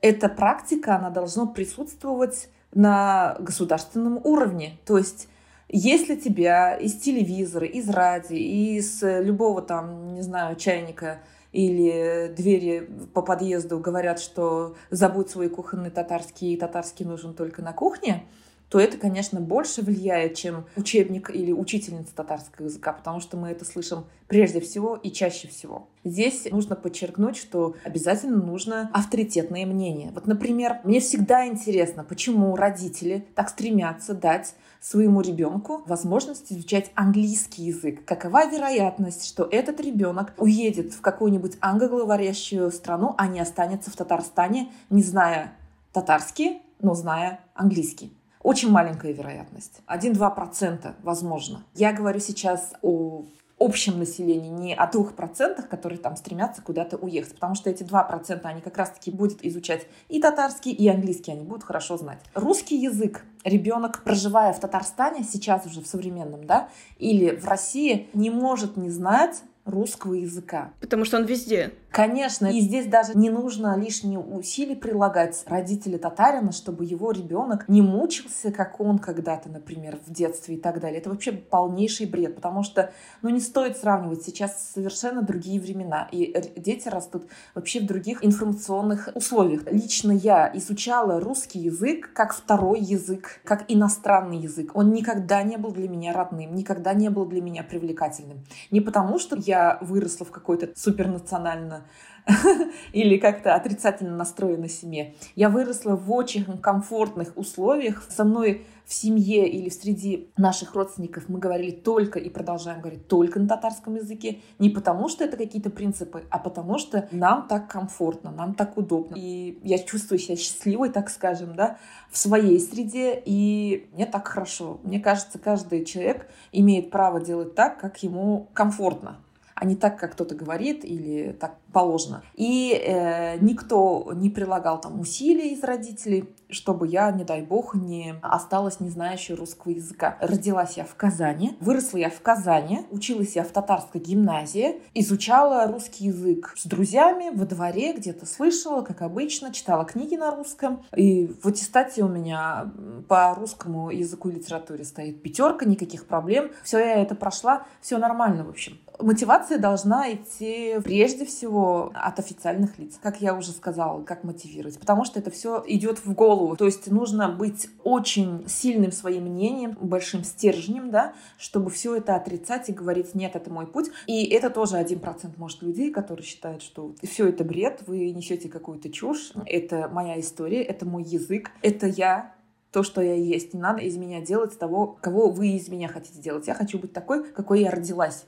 эта 0.00 0.28
практика, 0.28 0.96
она 0.96 1.10
должна 1.10 1.46
присутствовать 1.46 2.48
на 2.74 3.36
государственном 3.38 4.20
уровне. 4.24 4.78
То 4.84 4.98
есть 4.98 5.28
если 5.68 6.16
тебя 6.16 6.74
из 6.74 6.94
телевизора, 6.94 7.66
из 7.66 7.88
радио, 7.88 8.36
из 8.36 9.00
любого 9.02 9.62
там, 9.62 10.14
не 10.14 10.22
знаю, 10.22 10.56
чайника 10.56 11.20
или 11.52 12.32
двери 12.36 12.88
по 13.14 13.22
подъезду 13.22 13.78
говорят, 13.78 14.20
что 14.20 14.76
забудь 14.90 15.30
свой 15.30 15.48
кухонный 15.48 15.90
татарский, 15.90 16.52
и 16.52 16.56
татарский 16.56 17.04
нужен 17.04 17.34
только 17.34 17.62
на 17.62 17.72
кухне, 17.72 18.26
то 18.68 18.80
это, 18.80 18.96
конечно, 18.98 19.40
больше 19.40 19.82
влияет, 19.82 20.34
чем 20.34 20.66
учебник 20.76 21.30
или 21.30 21.52
учительница 21.52 22.14
татарского 22.14 22.66
языка, 22.66 22.92
потому 22.92 23.20
что 23.20 23.36
мы 23.36 23.48
это 23.48 23.64
слышим 23.64 24.04
прежде 24.26 24.60
всего 24.60 24.96
и 24.96 25.12
чаще 25.12 25.46
всего. 25.48 25.88
Здесь 26.04 26.48
нужно 26.50 26.74
подчеркнуть, 26.74 27.36
что 27.36 27.76
обязательно 27.84 28.42
нужно 28.42 28.90
авторитетное 28.92 29.66
мнение. 29.66 30.10
Вот, 30.12 30.26
например, 30.26 30.80
мне 30.82 31.00
всегда 31.00 31.46
интересно, 31.46 32.02
почему 32.02 32.56
родители 32.56 33.24
так 33.34 33.48
стремятся 33.48 34.14
дать 34.14 34.54
своему 34.80 35.20
ребенку 35.20 35.82
возможность 35.86 36.52
изучать 36.52 36.90
английский 36.94 37.64
язык. 37.64 38.04
Какова 38.04 38.46
вероятность, 38.46 39.26
что 39.26 39.44
этот 39.50 39.80
ребенок 39.80 40.32
уедет 40.38 40.92
в 40.92 41.00
какую-нибудь 41.00 41.56
англоговорящую 41.60 42.70
страну, 42.70 43.14
а 43.16 43.26
не 43.26 43.40
останется 43.40 43.90
в 43.90 43.96
Татарстане, 43.96 44.70
не 44.90 45.02
зная 45.02 45.52
татарский, 45.92 46.62
но 46.80 46.94
зная 46.94 47.40
английский? 47.54 48.12
Очень 48.46 48.70
маленькая 48.70 49.10
вероятность. 49.10 49.80
1-2% 49.88 50.94
возможно. 51.02 51.64
Я 51.74 51.92
говорю 51.92 52.20
сейчас 52.20 52.74
о 52.80 53.24
общем 53.58 53.98
населении, 53.98 54.50
не 54.50 54.72
о 54.72 54.88
двух 54.88 55.14
процентах, 55.14 55.68
которые 55.68 55.98
там 55.98 56.14
стремятся 56.16 56.62
куда-то 56.62 56.96
уехать, 56.96 57.34
потому 57.34 57.56
что 57.56 57.70
эти 57.70 57.82
два 57.82 58.04
процента, 58.04 58.48
они 58.48 58.60
как 58.60 58.78
раз-таки 58.78 59.10
будут 59.10 59.44
изучать 59.44 59.88
и 60.08 60.20
татарский, 60.20 60.70
и 60.70 60.86
английский, 60.86 61.32
они 61.32 61.42
будут 61.42 61.64
хорошо 61.64 61.96
знать. 61.96 62.20
Русский 62.34 62.76
язык 62.76 63.24
ребенок, 63.42 64.04
проживая 64.04 64.52
в 64.52 64.60
Татарстане, 64.60 65.24
сейчас 65.24 65.66
уже 65.66 65.80
в 65.80 65.88
современном, 65.88 66.46
да, 66.46 66.68
или 66.98 67.34
в 67.34 67.46
России, 67.46 68.08
не 68.14 68.30
может 68.30 68.76
не 68.76 68.90
знать 68.90 69.42
русского 69.64 70.14
языка. 70.14 70.70
Потому 70.80 71.04
что 71.04 71.16
он 71.16 71.24
везде. 71.24 71.72
Конечно, 71.96 72.48
и 72.48 72.60
здесь 72.60 72.88
даже 72.88 73.16
не 73.16 73.30
нужно 73.30 73.74
лишние 73.74 74.18
усилий 74.18 74.76
прилагать 74.76 75.42
родители 75.46 75.96
татарина, 75.96 76.52
чтобы 76.52 76.84
его 76.84 77.10
ребенок 77.10 77.66
не 77.70 77.80
мучился, 77.80 78.52
как 78.52 78.82
он 78.82 78.98
когда-то, 78.98 79.48
например, 79.48 79.98
в 80.06 80.12
детстве 80.12 80.56
и 80.56 80.60
так 80.60 80.78
далее. 80.78 81.00
Это 81.00 81.08
вообще 81.08 81.32
полнейший 81.32 82.04
бред, 82.04 82.34
потому 82.34 82.62
что, 82.64 82.92
ну, 83.22 83.30
не 83.30 83.40
стоит 83.40 83.78
сравнивать. 83.78 84.22
Сейчас 84.22 84.72
совершенно 84.74 85.22
другие 85.22 85.58
времена, 85.58 86.06
и 86.12 86.38
дети 86.56 86.86
растут 86.86 87.28
вообще 87.54 87.80
в 87.80 87.86
других 87.86 88.22
информационных 88.22 89.08
условиях. 89.14 89.62
Лично 89.72 90.12
я 90.12 90.50
изучала 90.52 91.18
русский 91.18 91.60
язык 91.60 92.10
как 92.12 92.34
второй 92.34 92.80
язык, 92.80 93.40
как 93.42 93.64
иностранный 93.68 94.36
язык. 94.36 94.72
Он 94.74 94.92
никогда 94.92 95.42
не 95.42 95.56
был 95.56 95.70
для 95.70 95.88
меня 95.88 96.12
родным, 96.12 96.56
никогда 96.56 96.92
не 96.92 97.08
был 97.08 97.24
для 97.24 97.40
меня 97.40 97.62
привлекательным. 97.62 98.44
Не 98.70 98.82
потому, 98.82 99.18
что 99.18 99.34
я 99.34 99.78
выросла 99.80 100.26
в 100.26 100.30
какой-то 100.30 100.68
супернационально 100.76 101.85
или 102.92 103.18
как-то 103.18 103.54
отрицательно 103.54 104.16
настроена 104.16 104.68
семье. 104.68 105.14
Я 105.34 105.48
выросла 105.48 105.94
в 105.94 106.10
очень 106.12 106.44
комфортных 106.58 107.36
условиях. 107.36 108.04
Со 108.08 108.24
мной 108.24 108.66
в 108.84 108.94
семье 108.94 109.48
или 109.48 109.68
в 109.68 109.72
среди 109.72 110.30
наших 110.36 110.74
родственников 110.74 111.28
мы 111.28 111.38
говорили 111.38 111.70
только 111.70 112.18
и 112.18 112.28
продолжаем 112.28 112.80
говорить 112.80 113.06
только 113.08 113.38
на 113.38 113.48
татарском 113.48 113.96
языке. 113.96 114.38
Не 114.58 114.70
потому, 114.70 115.08
что 115.08 115.24
это 115.24 115.36
какие-то 115.36 115.70
принципы, 115.70 116.24
а 116.30 116.38
потому, 116.38 116.78
что 116.78 117.08
нам 117.10 117.46
так 117.48 117.68
комфортно, 117.68 118.30
нам 118.30 118.54
так 118.54 118.76
удобно. 118.76 119.14
И 119.16 119.58
я 119.62 119.78
чувствую 119.78 120.18
себя 120.18 120.36
счастливой, 120.36 120.90
так 120.90 121.10
скажем, 121.10 121.54
да, 121.54 121.78
в 122.10 122.18
своей 122.18 122.60
среде, 122.60 123.20
и 123.24 123.88
мне 123.92 124.06
так 124.06 124.26
хорошо. 124.28 124.80
Мне 124.82 125.00
кажется, 125.00 125.38
каждый 125.38 125.84
человек 125.84 126.28
имеет 126.52 126.90
право 126.90 127.20
делать 127.20 127.54
так, 127.54 127.78
как 127.80 128.02
ему 128.02 128.48
комфортно 128.52 129.18
а 129.56 129.64
не 129.64 129.74
так, 129.74 129.98
как 129.98 130.12
кто-то 130.12 130.34
говорит 130.34 130.84
или 130.84 131.32
так 131.32 131.56
положено. 131.72 132.22
И 132.34 132.72
э, 132.72 133.38
никто 133.40 134.12
не 134.14 134.28
прилагал 134.28 134.78
там 134.78 135.00
усилий 135.00 135.54
из 135.54 135.64
родителей, 135.64 136.28
чтобы 136.50 136.86
я, 136.86 137.10
не 137.10 137.24
дай 137.24 137.42
бог, 137.42 137.74
не 137.74 138.14
осталась 138.22 138.80
не 138.80 138.88
знающей 138.88 139.34
русского 139.34 139.72
языка. 139.72 140.16
Родилась 140.20 140.76
я 140.76 140.84
в 140.84 140.94
Казани, 140.94 141.56
выросла 141.60 141.98
я 141.98 142.10
в 142.10 142.20
Казани, 142.20 142.86
училась 142.90 143.36
я 143.36 143.42
в 143.42 143.48
татарской 143.48 144.00
гимназии, 144.00 144.80
изучала 144.94 145.66
русский 145.66 146.06
язык 146.06 146.54
с 146.56 146.66
друзьями 146.66 147.30
во 147.34 147.46
дворе, 147.46 147.92
где-то 147.92 148.26
слышала, 148.26 148.82
как 148.82 149.02
обычно, 149.02 149.52
читала 149.52 149.84
книги 149.84 150.14
на 150.16 150.34
русском. 150.34 150.84
И 150.94 151.26
в 151.42 151.46
аттестате 151.48 152.04
у 152.04 152.08
меня 152.08 152.72
по 153.08 153.34
русскому 153.34 153.90
языку 153.90 154.28
и 154.28 154.34
литературе 154.34 154.84
стоит 154.84 155.22
пятерка, 155.22 155.64
никаких 155.64 156.06
проблем. 156.06 156.50
Все, 156.62 156.78
я 156.78 157.02
это 157.02 157.14
прошла, 157.14 157.64
все 157.80 157.98
нормально, 157.98 158.44
в 158.44 158.50
общем. 158.50 158.78
Мотивация 158.98 159.58
должна 159.58 160.12
идти 160.12 160.76
прежде 160.82 161.26
всего 161.26 161.92
от 161.94 162.18
официальных 162.18 162.78
лиц. 162.78 162.98
Как 163.02 163.20
я 163.20 163.34
уже 163.34 163.52
сказала, 163.52 164.02
как 164.02 164.24
мотивировать. 164.24 164.78
Потому 164.78 165.04
что 165.04 165.18
это 165.18 165.30
все 165.30 165.62
идет 165.66 166.04
в 166.04 166.14
голову. 166.14 166.35
То 166.56 166.64
есть 166.64 166.90
нужно 166.90 167.28
быть 167.28 167.68
очень 167.82 168.44
сильным 168.48 168.92
своим 168.92 169.24
мнением, 169.24 169.76
большим 169.80 170.24
стержнем, 170.24 170.90
да, 170.90 171.14
чтобы 171.38 171.70
все 171.70 171.96
это 171.96 172.16
отрицать 172.16 172.68
и 172.68 172.72
говорить, 172.72 173.14
нет, 173.14 173.36
это 173.36 173.50
мой 173.50 173.66
путь. 173.66 173.90
И 174.06 174.24
это 174.26 174.50
тоже 174.50 174.76
один 174.76 175.00
процент, 175.00 175.38
может, 175.38 175.62
людей, 175.62 175.90
которые 175.90 176.26
считают, 176.26 176.62
что 176.62 176.94
все 177.02 177.28
это 177.28 177.44
бред, 177.44 177.82
вы 177.86 178.10
несете 178.10 178.48
какую-то 178.48 178.90
чушь, 178.90 179.32
это 179.46 179.88
моя 179.92 180.18
история, 180.20 180.62
это 180.62 180.86
мой 180.86 181.02
язык, 181.02 181.50
это 181.62 181.86
я, 181.86 182.34
то, 182.72 182.82
что 182.82 183.00
я 183.00 183.14
есть. 183.14 183.54
Не 183.54 183.60
надо 183.60 183.80
из 183.80 183.96
меня 183.96 184.20
делать 184.20 184.58
того, 184.58 184.98
кого 185.00 185.30
вы 185.30 185.48
из 185.48 185.68
меня 185.68 185.88
хотите 185.88 186.20
делать. 186.20 186.46
Я 186.46 186.54
хочу 186.54 186.78
быть 186.78 186.92
такой, 186.92 187.24
какой 187.24 187.62
я 187.62 187.70
родилась. 187.70 188.26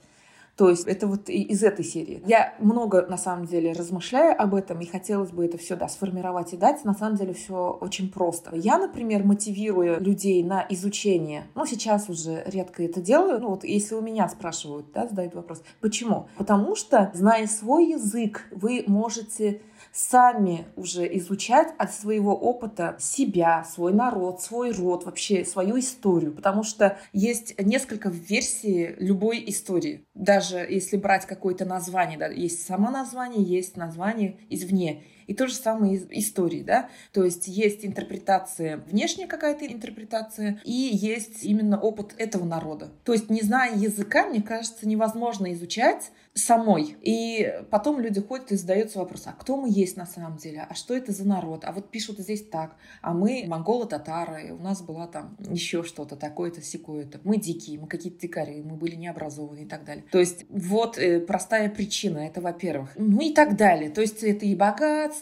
То 0.58 0.68
есть 0.68 0.88
это 0.88 1.06
вот 1.06 1.28
из 1.28 1.62
этой 1.62 1.84
серии. 1.84 2.20
Я 2.26 2.52
много, 2.58 3.06
на 3.06 3.16
самом 3.16 3.46
деле, 3.46 3.72
размышляю 3.72 4.34
об 4.36 4.56
этом, 4.56 4.80
и 4.80 4.86
хотелось 4.86 5.30
бы 5.30 5.44
это 5.44 5.56
все, 5.56 5.76
да, 5.76 5.88
сформировать 5.88 6.52
и 6.52 6.56
дать. 6.56 6.84
На 6.84 6.94
самом 6.94 7.16
деле 7.16 7.32
все 7.32 7.78
очень 7.80 8.10
просто. 8.10 8.56
Я, 8.56 8.76
например, 8.76 9.22
мотивирую 9.22 10.00
людей 10.00 10.42
на 10.42 10.66
изучение. 10.68 11.46
Ну, 11.54 11.64
сейчас 11.64 12.08
уже 12.08 12.42
редко 12.44 12.82
это 12.82 13.00
делаю. 13.00 13.38
Ну, 13.38 13.50
вот 13.50 13.62
если 13.62 13.94
у 13.94 14.00
меня 14.00 14.28
спрашивают, 14.28 14.86
да, 14.92 15.06
задают 15.06 15.36
вопрос. 15.36 15.62
Почему? 15.80 16.26
Потому 16.36 16.74
что, 16.74 17.12
зная 17.14 17.46
свой 17.46 17.90
язык, 17.90 18.48
вы 18.50 18.82
можете 18.88 19.60
сами 19.92 20.66
уже 20.76 21.06
изучать 21.18 21.68
от 21.78 21.92
своего 21.92 22.34
опыта 22.34 22.96
себя, 22.98 23.64
свой 23.64 23.92
народ, 23.92 24.40
свой 24.42 24.72
род, 24.72 25.04
вообще 25.04 25.44
свою 25.44 25.78
историю. 25.78 26.32
Потому 26.32 26.62
что 26.62 26.98
есть 27.12 27.60
несколько 27.60 28.08
версий 28.08 28.94
любой 28.98 29.42
истории. 29.48 30.06
Даже 30.14 30.58
если 30.58 30.96
брать 30.96 31.26
какое-то 31.26 31.64
название, 31.64 32.18
да, 32.18 32.26
есть 32.28 32.66
само 32.66 32.90
название, 32.90 33.42
есть 33.42 33.76
название 33.76 34.38
извне. 34.48 35.04
И 35.28 35.34
то 35.34 35.46
же 35.46 35.54
самое 35.54 35.94
из 35.94 36.06
истории, 36.10 36.62
да. 36.62 36.88
То 37.12 37.22
есть 37.22 37.46
есть 37.46 37.84
интерпретация, 37.84 38.78
внешняя 38.78 39.28
какая-то 39.28 39.66
интерпретация, 39.66 40.60
и 40.64 40.72
есть 40.72 41.44
именно 41.44 41.78
опыт 41.80 42.14
этого 42.18 42.44
народа. 42.44 42.90
То 43.04 43.12
есть 43.12 43.30
не 43.30 43.42
зная 43.42 43.76
языка, 43.76 44.26
мне 44.26 44.42
кажется, 44.42 44.88
невозможно 44.88 45.52
изучать 45.52 46.10
самой. 46.34 46.96
И 47.02 47.52
потом 47.70 48.00
люди 48.00 48.20
ходят 48.20 48.52
и 48.52 48.56
задаются 48.56 48.98
вопрос, 48.98 49.24
а 49.26 49.32
кто 49.32 49.56
мы 49.56 49.68
есть 49.70 49.96
на 49.96 50.06
самом 50.06 50.36
деле? 50.36 50.66
А 50.68 50.74
что 50.74 50.94
это 50.94 51.12
за 51.12 51.26
народ? 51.26 51.64
А 51.64 51.72
вот 51.72 51.90
пишут 51.90 52.18
здесь 52.18 52.46
так. 52.48 52.76
А 53.02 53.12
мы 53.12 53.44
монголы-татары, 53.46 54.52
у 54.52 54.62
нас 54.62 54.80
была 54.82 55.06
там 55.06 55.36
еще 55.50 55.82
что-то 55.82 56.16
такое-то, 56.16 56.62
секое-то. 56.62 57.20
Мы 57.24 57.38
дикие, 57.38 57.78
мы 57.78 57.86
какие-то 57.86 58.20
дикари, 58.20 58.62
мы 58.62 58.76
были 58.76 58.94
необразованы 58.94 59.64
и 59.64 59.66
так 59.66 59.84
далее. 59.84 60.04
То 60.10 60.18
есть 60.18 60.46
вот 60.48 60.98
э, 60.98 61.20
простая 61.20 61.68
причина, 61.68 62.18
это 62.18 62.40
во-первых. 62.40 62.90
Ну 62.96 63.20
и 63.20 63.32
так 63.34 63.56
далее. 63.56 63.90
То 63.90 64.00
есть 64.00 64.22
это 64.22 64.46
и 64.46 64.54
богатство, 64.54 65.17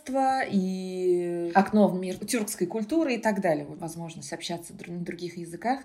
и 0.49 1.53
окно 1.55 1.89
в 1.89 1.99
мир 1.99 2.17
тюркской 2.19 2.67
культуры 2.67 3.15
и 3.15 3.19
так 3.19 3.41
далее. 3.41 3.67
Возможность 3.67 4.33
общаться 4.33 4.73
на 4.87 4.99
других 4.99 5.37
языках 5.37 5.81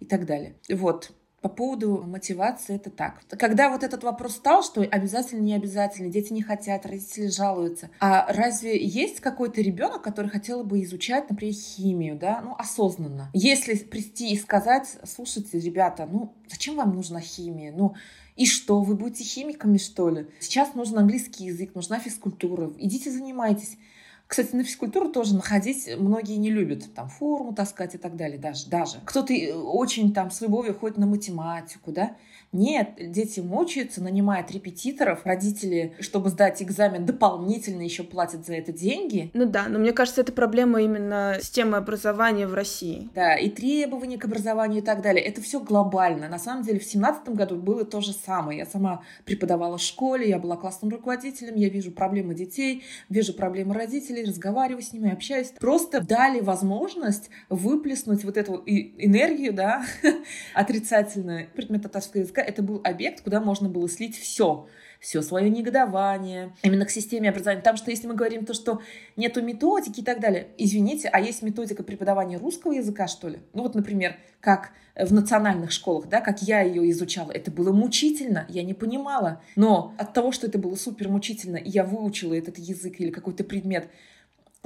и 0.00 0.04
так 0.04 0.26
далее. 0.26 0.54
Вот. 0.70 1.12
По 1.42 1.50
поводу 1.50 2.02
мотивации 2.02 2.74
это 2.74 2.90
так. 2.90 3.20
Когда 3.28 3.70
вот 3.70 3.84
этот 3.84 4.02
вопрос 4.02 4.36
стал, 4.36 4.64
что 4.64 4.80
обязательно, 4.80 5.42
не 5.42 5.54
обязательно, 5.54 6.10
дети 6.10 6.32
не 6.32 6.42
хотят, 6.42 6.86
родители 6.86 7.28
жалуются. 7.28 7.90
А 8.00 8.26
разве 8.32 8.84
есть 8.84 9.20
какой-то 9.20 9.60
ребенок, 9.60 10.02
который 10.02 10.28
хотел 10.28 10.64
бы 10.64 10.82
изучать, 10.82 11.30
например, 11.30 11.54
химию, 11.54 12.16
да, 12.16 12.40
ну, 12.40 12.56
осознанно? 12.58 13.30
Если 13.32 13.76
прийти 13.76 14.32
и 14.32 14.38
сказать, 14.38 14.88
слушайте, 15.04 15.60
ребята, 15.60 16.08
ну, 16.10 16.34
зачем 16.48 16.76
вам 16.76 16.94
нужна 16.94 17.20
химия? 17.20 17.70
Ну, 17.70 17.94
и 18.36 18.44
что, 18.44 18.82
вы 18.82 18.94
будете 18.94 19.24
химиками, 19.24 19.78
что 19.78 20.10
ли? 20.10 20.26
Сейчас 20.40 20.74
нужен 20.74 20.98
английский 20.98 21.46
язык, 21.46 21.74
нужна 21.74 21.98
физкультура. 21.98 22.70
Идите 22.78 23.10
занимайтесь. 23.10 23.78
Кстати, 24.26 24.54
на 24.56 24.64
физкультуру 24.64 25.08
тоже 25.08 25.34
находить 25.34 25.88
многие 25.98 26.36
не 26.36 26.50
любят. 26.50 26.92
Там 26.94 27.08
форму 27.08 27.54
таскать 27.54 27.94
и 27.94 27.98
так 27.98 28.16
далее 28.16 28.38
даже. 28.38 28.68
даже. 28.68 29.00
Кто-то 29.04 29.32
э, 29.32 29.54
очень 29.54 30.12
там 30.12 30.30
с 30.30 30.40
любовью 30.40 30.74
ходит 30.74 30.98
на 30.98 31.06
математику, 31.06 31.92
да. 31.92 32.16
Нет, 32.52 32.94
дети 32.98 33.40
мучаются, 33.40 34.02
нанимают 34.02 34.50
репетиторов, 34.50 35.24
родители, 35.24 35.94
чтобы 36.00 36.30
сдать 36.30 36.62
экзамен, 36.62 37.04
дополнительно 37.04 37.82
еще 37.82 38.02
платят 38.02 38.46
за 38.46 38.54
это 38.54 38.72
деньги. 38.72 39.30
Ну 39.34 39.46
да, 39.46 39.66
но 39.68 39.78
мне 39.78 39.92
кажется, 39.92 40.22
это 40.22 40.32
проблема 40.32 40.80
именно 40.80 41.36
системы 41.40 41.76
образования 41.76 42.46
в 42.46 42.54
России. 42.54 43.10
Да, 43.14 43.36
и 43.36 43.50
требования 43.50 44.18
к 44.18 44.24
образованию 44.24 44.82
и 44.82 44.84
так 44.84 45.02
далее. 45.02 45.22
Это 45.22 45.40
все 45.42 45.60
глобально. 45.60 46.28
На 46.28 46.38
самом 46.38 46.62
деле 46.62 46.78
в 46.78 46.84
семнадцатом 46.84 47.34
году 47.34 47.56
было 47.56 47.84
то 47.84 48.00
же 48.00 48.12
самое. 48.12 48.60
Я 48.60 48.66
сама 48.66 49.02
преподавала 49.24 49.78
в 49.78 49.82
школе, 49.82 50.28
я 50.28 50.38
была 50.38 50.56
классным 50.56 50.90
руководителем, 50.90 51.56
я 51.56 51.68
вижу 51.68 51.90
проблемы 51.90 52.34
детей, 52.34 52.84
вижу 53.08 53.34
проблемы 53.34 53.74
родителей, 53.74 54.24
разговариваю 54.24 54.82
с 54.82 54.92
ними, 54.92 55.12
общаюсь. 55.12 55.52
Просто 55.60 56.00
дали 56.00 56.40
возможность 56.40 57.30
выплеснуть 57.48 58.24
вот 58.24 58.36
эту 58.36 58.62
энергию, 58.66 59.52
да, 59.52 59.84
отрицательную 60.54 61.48
предмет 61.54 61.82
татарского 61.82 62.22
языка 62.22 62.35
это 62.40 62.62
был 62.62 62.80
объект, 62.84 63.22
куда 63.22 63.40
можно 63.40 63.68
было 63.68 63.88
слить 63.88 64.16
все 64.18 64.66
все 65.00 65.22
свое 65.22 65.50
негодование 65.50 66.52
именно 66.62 66.84
к 66.84 66.90
системе 66.90 67.30
образования. 67.30 67.60
Потому 67.60 67.76
что 67.76 67.90
если 67.90 68.06
мы 68.06 68.14
говорим 68.14 68.44
то, 68.44 68.54
что 68.54 68.80
нету 69.16 69.42
методики 69.42 70.00
и 70.00 70.02
так 70.02 70.20
далее, 70.20 70.48
извините, 70.58 71.08
а 71.08 71.20
есть 71.20 71.42
методика 71.42 71.82
преподавания 71.82 72.38
русского 72.38 72.72
языка, 72.72 73.06
что 73.06 73.28
ли? 73.28 73.38
Ну 73.52 73.62
вот, 73.62 73.74
например, 73.74 74.16
как 74.40 74.70
в 74.96 75.12
национальных 75.12 75.72
школах, 75.72 76.08
да, 76.08 76.20
как 76.20 76.42
я 76.42 76.62
ее 76.62 76.90
изучала, 76.90 77.30
это 77.30 77.50
было 77.50 77.72
мучительно, 77.72 78.46
я 78.48 78.62
не 78.62 78.74
понимала. 78.74 79.42
Но 79.54 79.94
от 79.98 80.12
того, 80.12 80.32
что 80.32 80.46
это 80.46 80.58
было 80.58 80.74
супер 80.74 81.08
мучительно, 81.08 81.56
и 81.56 81.68
я 81.68 81.84
выучила 81.84 82.34
этот 82.34 82.58
язык 82.58 83.00
или 83.00 83.10
какой-то 83.10 83.44
предмет, 83.44 83.88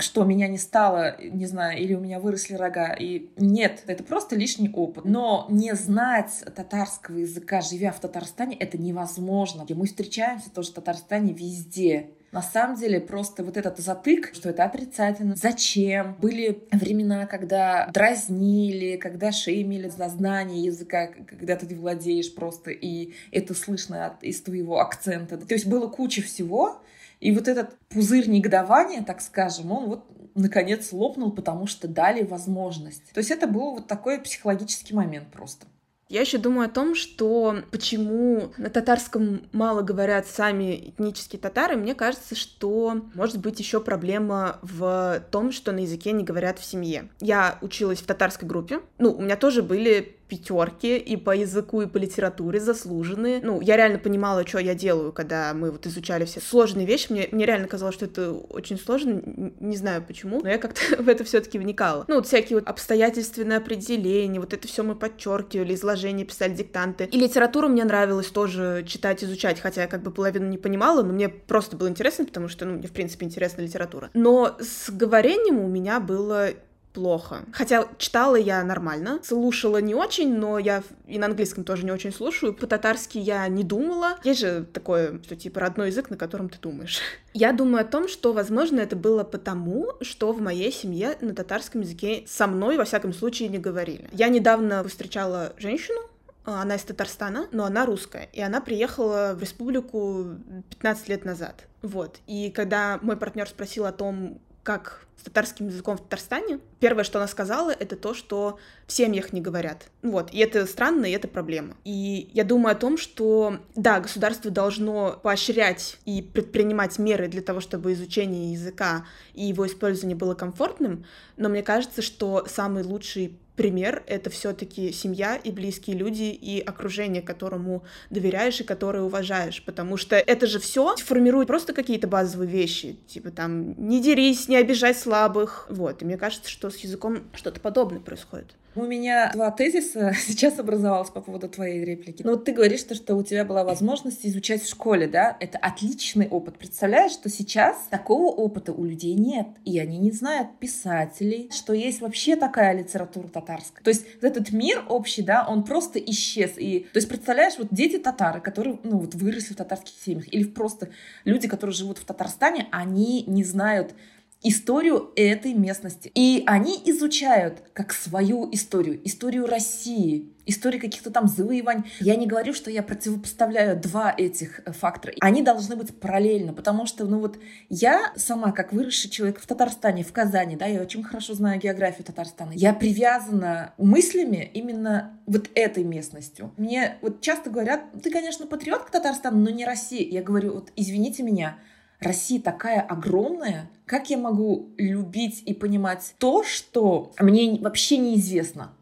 что 0.02 0.24
меня 0.24 0.48
не 0.48 0.58
стало, 0.58 1.20
не 1.20 1.46
знаю, 1.46 1.78
или 1.78 1.94
у 1.94 2.00
меня 2.00 2.20
выросли 2.20 2.54
рога. 2.54 2.92
И 2.92 3.30
нет, 3.36 3.82
это 3.86 4.02
просто 4.04 4.36
лишний 4.36 4.70
опыт. 4.70 5.04
Но 5.04 5.46
не 5.50 5.74
знать 5.74 6.44
татарского 6.54 7.18
языка, 7.18 7.60
живя 7.60 7.92
в 7.92 8.00
Татарстане, 8.00 8.56
это 8.56 8.78
невозможно. 8.78 9.64
И 9.68 9.74
мы 9.74 9.86
встречаемся 9.86 10.50
тоже 10.50 10.70
в 10.70 10.74
Татарстане 10.74 11.32
везде. 11.32 12.10
На 12.32 12.42
самом 12.42 12.76
деле 12.76 13.00
просто 13.00 13.42
вот 13.42 13.56
этот 13.56 13.78
затык, 13.78 14.30
что 14.34 14.50
это 14.50 14.64
отрицательно. 14.64 15.34
Зачем? 15.34 16.16
Были 16.20 16.62
времена, 16.70 17.26
когда 17.26 17.88
дразнили, 17.92 18.96
когда 18.96 19.32
шеймили 19.32 19.88
за 19.88 20.08
знание 20.08 20.62
языка, 20.62 21.08
когда 21.08 21.56
ты 21.56 21.74
владеешь 21.74 22.32
просто, 22.32 22.70
и 22.70 23.14
это 23.32 23.54
слышно 23.54 24.16
из 24.22 24.40
твоего 24.42 24.78
акцента. 24.78 25.38
То 25.38 25.54
есть 25.54 25.66
было 25.66 25.88
куча 25.88 26.22
всего, 26.22 26.80
и 27.20 27.32
вот 27.32 27.48
этот 27.48 27.76
пузырь 27.88 28.28
негодования, 28.28 29.02
так 29.02 29.20
скажем, 29.20 29.72
он 29.72 29.86
вот 29.86 30.04
наконец 30.34 30.92
лопнул, 30.92 31.32
потому 31.32 31.66
что 31.66 31.86
дали 31.86 32.22
возможность. 32.22 33.12
То 33.12 33.18
есть 33.18 33.30
это 33.30 33.46
был 33.46 33.74
вот 33.74 33.86
такой 33.86 34.20
психологический 34.20 34.94
момент 34.94 35.30
просто. 35.30 35.66
Я 36.08 36.22
еще 36.22 36.38
думаю 36.38 36.66
о 36.66 36.70
том, 36.70 36.96
что 36.96 37.58
почему 37.70 38.50
на 38.56 38.68
татарском 38.68 39.42
мало 39.52 39.82
говорят 39.82 40.26
сами 40.26 40.90
этнические 40.90 41.38
татары. 41.38 41.76
Мне 41.76 41.94
кажется, 41.94 42.34
что 42.34 43.02
может 43.14 43.38
быть 43.38 43.60
еще 43.60 43.80
проблема 43.80 44.58
в 44.62 45.22
том, 45.30 45.52
что 45.52 45.70
на 45.70 45.78
языке 45.78 46.10
не 46.10 46.24
говорят 46.24 46.58
в 46.58 46.64
семье. 46.64 47.10
Я 47.20 47.58
училась 47.60 48.00
в 48.00 48.06
татарской 48.06 48.48
группе. 48.48 48.80
Ну, 48.98 49.12
у 49.12 49.20
меня 49.20 49.36
тоже 49.36 49.62
были 49.62 50.16
пятерки 50.30 50.96
и 50.96 51.16
по 51.16 51.36
языку, 51.36 51.82
и 51.82 51.86
по 51.86 51.98
литературе 51.98 52.60
заслуженные. 52.60 53.40
Ну, 53.42 53.60
я 53.60 53.76
реально 53.76 53.98
понимала, 53.98 54.46
что 54.46 54.60
я 54.60 54.74
делаю, 54.76 55.12
когда 55.12 55.52
мы 55.52 55.72
вот 55.72 55.86
изучали 55.86 56.24
все 56.24 56.40
сложные 56.40 56.86
вещи. 56.86 57.08
Мне, 57.10 57.28
мне 57.32 57.44
реально 57.44 57.66
казалось, 57.66 57.96
что 57.96 58.04
это 58.04 58.32
очень 58.32 58.78
сложно. 58.78 59.20
Не 59.58 59.76
знаю 59.76 60.04
почему, 60.06 60.40
но 60.40 60.48
я 60.48 60.58
как-то 60.58 60.80
в 61.02 61.08
это 61.08 61.24
все-таки 61.24 61.58
вникала. 61.58 62.04
Ну, 62.06 62.14
вот 62.14 62.28
всякие 62.28 62.60
вот 62.60 62.68
обстоятельственные 62.68 63.58
определения, 63.58 64.38
вот 64.38 64.54
это 64.54 64.68
все 64.68 64.84
мы 64.84 64.94
подчеркивали, 64.94 65.74
изложения 65.74 66.24
писали 66.24 66.54
диктанты. 66.54 67.06
И 67.06 67.18
литературу 67.18 67.68
мне 67.68 67.84
нравилось 67.84 68.28
тоже 68.28 68.84
читать, 68.86 69.24
изучать, 69.24 69.58
хотя 69.58 69.82
я 69.82 69.88
как 69.88 70.02
бы 70.02 70.12
половину 70.12 70.48
не 70.48 70.58
понимала, 70.58 71.02
но 71.02 71.12
мне 71.12 71.28
просто 71.28 71.76
было 71.76 71.88
интересно, 71.88 72.24
потому 72.24 72.46
что, 72.46 72.64
ну, 72.66 72.74
мне 72.74 72.86
в 72.86 72.92
принципе 72.92 73.26
интересна 73.26 73.62
литература. 73.62 74.10
Но 74.14 74.56
с 74.60 74.90
говорением 74.90 75.58
у 75.58 75.66
меня 75.66 75.98
было 75.98 76.50
плохо. 76.92 77.44
Хотя 77.52 77.88
читала 77.98 78.36
я 78.36 78.62
нормально, 78.64 79.20
слушала 79.22 79.78
не 79.80 79.94
очень, 79.94 80.34
но 80.34 80.58
я 80.58 80.82
и 81.06 81.18
на 81.18 81.26
английском 81.26 81.64
тоже 81.64 81.84
не 81.84 81.92
очень 81.92 82.12
слушаю. 82.12 82.54
По-татарски 82.54 83.18
я 83.18 83.46
не 83.48 83.64
думала. 83.64 84.18
Есть 84.24 84.40
же 84.40 84.64
такое, 84.72 85.20
что 85.22 85.36
типа 85.36 85.60
родной 85.60 85.88
язык, 85.88 86.10
на 86.10 86.16
котором 86.16 86.48
ты 86.48 86.58
думаешь. 86.58 87.00
Я 87.32 87.52
думаю 87.52 87.82
о 87.82 87.84
том, 87.84 88.08
что, 88.08 88.32
возможно, 88.32 88.80
это 88.80 88.96
было 88.96 89.22
потому, 89.22 89.92
что 90.00 90.32
в 90.32 90.40
моей 90.40 90.72
семье 90.72 91.16
на 91.20 91.32
татарском 91.32 91.82
языке 91.82 92.24
со 92.26 92.48
мной, 92.48 92.76
во 92.76 92.84
всяком 92.84 93.12
случае, 93.12 93.48
не 93.50 93.58
говорили. 93.58 94.08
Я 94.10 94.28
недавно 94.28 94.82
встречала 94.82 95.52
женщину, 95.56 96.00
она 96.44 96.74
из 96.76 96.82
Татарстана, 96.82 97.46
но 97.52 97.64
она 97.64 97.86
русская, 97.86 98.28
и 98.32 98.40
она 98.40 98.60
приехала 98.60 99.34
в 99.36 99.40
республику 99.40 100.26
15 100.70 101.08
лет 101.08 101.24
назад. 101.24 101.66
Вот. 101.82 102.18
И 102.26 102.50
когда 102.50 102.98
мой 103.02 103.16
партнер 103.16 103.48
спросил 103.48 103.86
о 103.86 103.92
том, 103.92 104.40
как 104.62 105.06
с 105.20 105.22
татарским 105.22 105.68
языком 105.68 105.98
в 105.98 106.00
Татарстане, 106.00 106.60
первое, 106.78 107.04
что 107.04 107.18
она 107.18 107.28
сказала, 107.28 107.70
это 107.70 107.94
то, 107.94 108.14
что 108.14 108.58
в 108.86 108.92
семьях 108.92 109.34
не 109.34 109.42
говорят. 109.42 109.90
Вот, 110.02 110.32
и 110.32 110.38
это 110.38 110.64
странно, 110.66 111.04
и 111.04 111.10
это 111.10 111.28
проблема. 111.28 111.76
И 111.84 112.30
я 112.32 112.42
думаю 112.42 112.72
о 112.72 112.78
том, 112.78 112.96
что, 112.96 113.58
да, 113.74 114.00
государство 114.00 114.50
должно 114.50 115.20
поощрять 115.22 115.98
и 116.06 116.22
предпринимать 116.22 116.98
меры 116.98 117.28
для 117.28 117.42
того, 117.42 117.60
чтобы 117.60 117.92
изучение 117.92 118.52
языка 118.52 119.04
и 119.34 119.44
его 119.44 119.66
использование 119.66 120.16
было 120.16 120.34
комфортным, 120.34 121.04
но 121.36 121.50
мне 121.50 121.62
кажется, 121.62 122.00
что 122.00 122.46
самый 122.48 122.82
лучший 122.82 123.38
пример— 123.60 124.02
это 124.06 124.30
все 124.30 124.54
таки 124.54 124.90
семья 124.90 125.36
и 125.36 125.50
близкие 125.50 125.94
люди 125.94 126.22
и 126.22 126.60
окружение, 126.60 127.20
которому 127.20 127.84
доверяешь 128.08 128.58
и 128.58 128.64
которое 128.64 129.02
уважаешь, 129.02 129.62
потому 129.66 129.98
что 129.98 130.16
это 130.16 130.46
же 130.46 130.58
все 130.58 130.96
формирует 130.96 131.46
просто 131.46 131.74
какие-то 131.74 132.08
базовые 132.08 132.50
вещи, 132.50 132.96
типа 133.06 133.30
там 133.30 133.74
не 133.76 134.00
дерись, 134.00 134.48
не 134.48 134.56
обижай 134.56 134.94
слабых, 134.94 135.66
вот, 135.68 136.00
и 136.00 136.06
мне 136.06 136.16
кажется, 136.16 136.48
что 136.48 136.70
с 136.70 136.76
языком 136.78 137.18
что-то 137.34 137.60
подобное 137.60 138.00
происходит. 138.00 138.56
У 138.76 138.84
меня 138.84 139.30
два 139.32 139.50
тезиса 139.50 140.12
сейчас 140.18 140.58
образовалось 140.58 141.10
по 141.10 141.20
поводу 141.20 141.48
твоей 141.48 141.84
реплики. 141.84 142.22
Ну 142.22 142.32
вот 142.32 142.44
ты 142.44 142.52
говоришь, 142.52 142.80
что, 142.80 142.94
что 142.94 143.16
у 143.16 143.22
тебя 143.22 143.44
была 143.44 143.64
возможность 143.64 144.24
изучать 144.24 144.62
в 144.62 144.68
школе, 144.68 145.08
да? 145.08 145.36
Это 145.40 145.58
отличный 145.58 146.28
опыт. 146.28 146.56
Представляешь, 146.56 147.12
что 147.12 147.28
сейчас 147.28 147.76
такого 147.90 148.28
опыта 148.28 148.72
у 148.72 148.84
людей 148.84 149.14
нет. 149.14 149.48
И 149.64 149.78
они 149.78 149.98
не 149.98 150.12
знают 150.12 150.58
писателей, 150.58 151.50
что 151.52 151.72
есть 151.72 152.00
вообще 152.00 152.36
такая 152.36 152.78
литература 152.78 153.26
татарская. 153.26 153.82
То 153.82 153.90
есть 153.90 154.06
этот 154.20 154.52
мир 154.52 154.84
общий, 154.88 155.22
да, 155.22 155.44
он 155.48 155.64
просто 155.64 155.98
исчез. 155.98 156.52
И, 156.56 156.86
то 156.92 156.98
есть 156.98 157.08
представляешь, 157.08 157.54
вот 157.58 157.68
дети 157.70 157.98
татары, 157.98 158.40
которые, 158.40 158.78
ну 158.84 158.98
вот 158.98 159.14
выросли 159.14 159.54
в 159.54 159.56
татарских 159.56 159.94
семьях, 160.00 160.32
или 160.32 160.44
просто 160.44 160.90
люди, 161.24 161.48
которые 161.48 161.74
живут 161.74 161.98
в 161.98 162.04
Татарстане, 162.04 162.68
они 162.70 163.24
не 163.26 163.42
знают 163.44 163.94
историю 164.42 165.10
этой 165.16 165.52
местности. 165.54 166.10
И 166.14 166.42
они 166.46 166.80
изучают 166.86 167.62
как 167.74 167.92
свою 167.92 168.48
историю, 168.52 169.00
историю 169.06 169.46
России, 169.46 170.32
историю 170.46 170.80
каких-то 170.80 171.10
там 171.10 171.28
завоеваний. 171.28 171.84
Я 172.00 172.16
не 172.16 172.26
говорю, 172.26 172.54
что 172.54 172.70
я 172.70 172.82
противопоставляю 172.82 173.78
два 173.78 174.12
этих 174.16 174.60
э, 174.64 174.72
фактора. 174.72 175.14
Они 175.20 175.42
должны 175.42 175.76
быть 175.76 175.98
параллельно, 175.98 176.54
потому 176.54 176.86
что, 176.86 177.04
ну 177.04 177.20
вот, 177.20 177.38
я 177.68 178.12
сама, 178.16 178.52
как 178.52 178.72
выросший 178.72 179.10
человек 179.10 179.40
в 179.40 179.46
Татарстане, 179.46 180.02
в 180.02 180.12
Казани, 180.12 180.56
да, 180.56 180.66
я 180.66 180.80
очень 180.80 181.04
хорошо 181.04 181.34
знаю 181.34 181.60
географию 181.60 182.04
Татарстана, 182.04 182.52
я 182.52 182.72
привязана 182.72 183.74
мыслями 183.78 184.50
именно 184.54 185.20
вот 185.26 185.50
этой 185.54 185.84
местностью. 185.84 186.52
Мне 186.56 186.96
вот 187.02 187.20
часто 187.20 187.50
говорят, 187.50 187.82
ты, 188.02 188.10
конечно, 188.10 188.46
патриот 188.46 188.84
к 188.84 188.90
Татарстану, 188.90 189.38
но 189.38 189.50
не 189.50 189.64
Россия. 189.64 190.08
Я 190.08 190.22
говорю, 190.22 190.54
вот, 190.54 190.72
извините 190.76 191.22
меня, 191.22 191.58
Россия 192.00 192.40
такая 192.40 192.80
огромная, 192.80 193.70
как 193.84 194.08
я 194.08 194.16
могу 194.16 194.70
любить 194.78 195.42
и 195.44 195.52
понимать 195.52 196.14
то, 196.18 196.42
что 196.42 197.12
мне 197.20 197.58
вообще 197.60 197.98
неизвестно? 197.98 198.72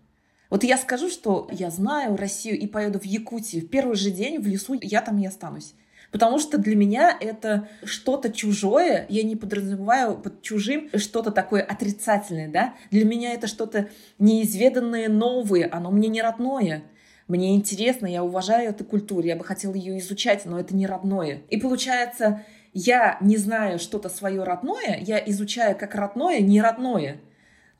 Вот 0.50 0.64
я 0.64 0.78
скажу, 0.78 1.10
что 1.10 1.48
я 1.50 1.70
знаю 1.70 2.16
Россию 2.16 2.58
и 2.58 2.66
поеду 2.66 2.98
в 3.00 3.04
Якутию. 3.04 3.62
В 3.62 3.68
первый 3.68 3.96
же 3.96 4.10
день 4.10 4.40
в 4.40 4.46
лесу 4.46 4.78
я 4.80 5.02
там 5.02 5.18
и 5.18 5.26
останусь. 5.26 5.74
Потому 6.10 6.38
что 6.38 6.56
для 6.56 6.74
меня 6.74 7.14
это 7.20 7.68
что-то 7.84 8.32
чужое, 8.32 9.04
я 9.10 9.22
не 9.24 9.36
подразумеваю 9.36 10.16
под 10.16 10.40
чужим 10.40 10.88
что-то 10.94 11.32
такое 11.32 11.62
отрицательное, 11.62 12.48
да? 12.48 12.74
Для 12.90 13.04
меня 13.04 13.34
это 13.34 13.46
что-то 13.46 13.90
неизведанное, 14.18 15.08
новое, 15.08 15.68
оно 15.70 15.90
мне 15.90 16.08
не 16.08 16.22
родное. 16.22 16.84
Мне 17.26 17.54
интересно, 17.54 18.06
я 18.06 18.24
уважаю 18.24 18.70
эту 18.70 18.86
культуру, 18.86 19.26
я 19.26 19.36
бы 19.36 19.44
хотела 19.44 19.74
ее 19.74 19.98
изучать, 19.98 20.46
но 20.46 20.58
это 20.58 20.74
не 20.74 20.86
родное. 20.86 21.42
И 21.50 21.58
получается, 21.58 22.42
я 22.72 23.18
не 23.20 23.36
знаю 23.36 23.78
что-то 23.78 24.08
свое 24.08 24.42
родное, 24.42 24.98
я 25.00 25.18
изучаю 25.18 25.76
как 25.76 25.94
родное, 25.94 26.40
не 26.40 26.60
родное. 26.60 27.20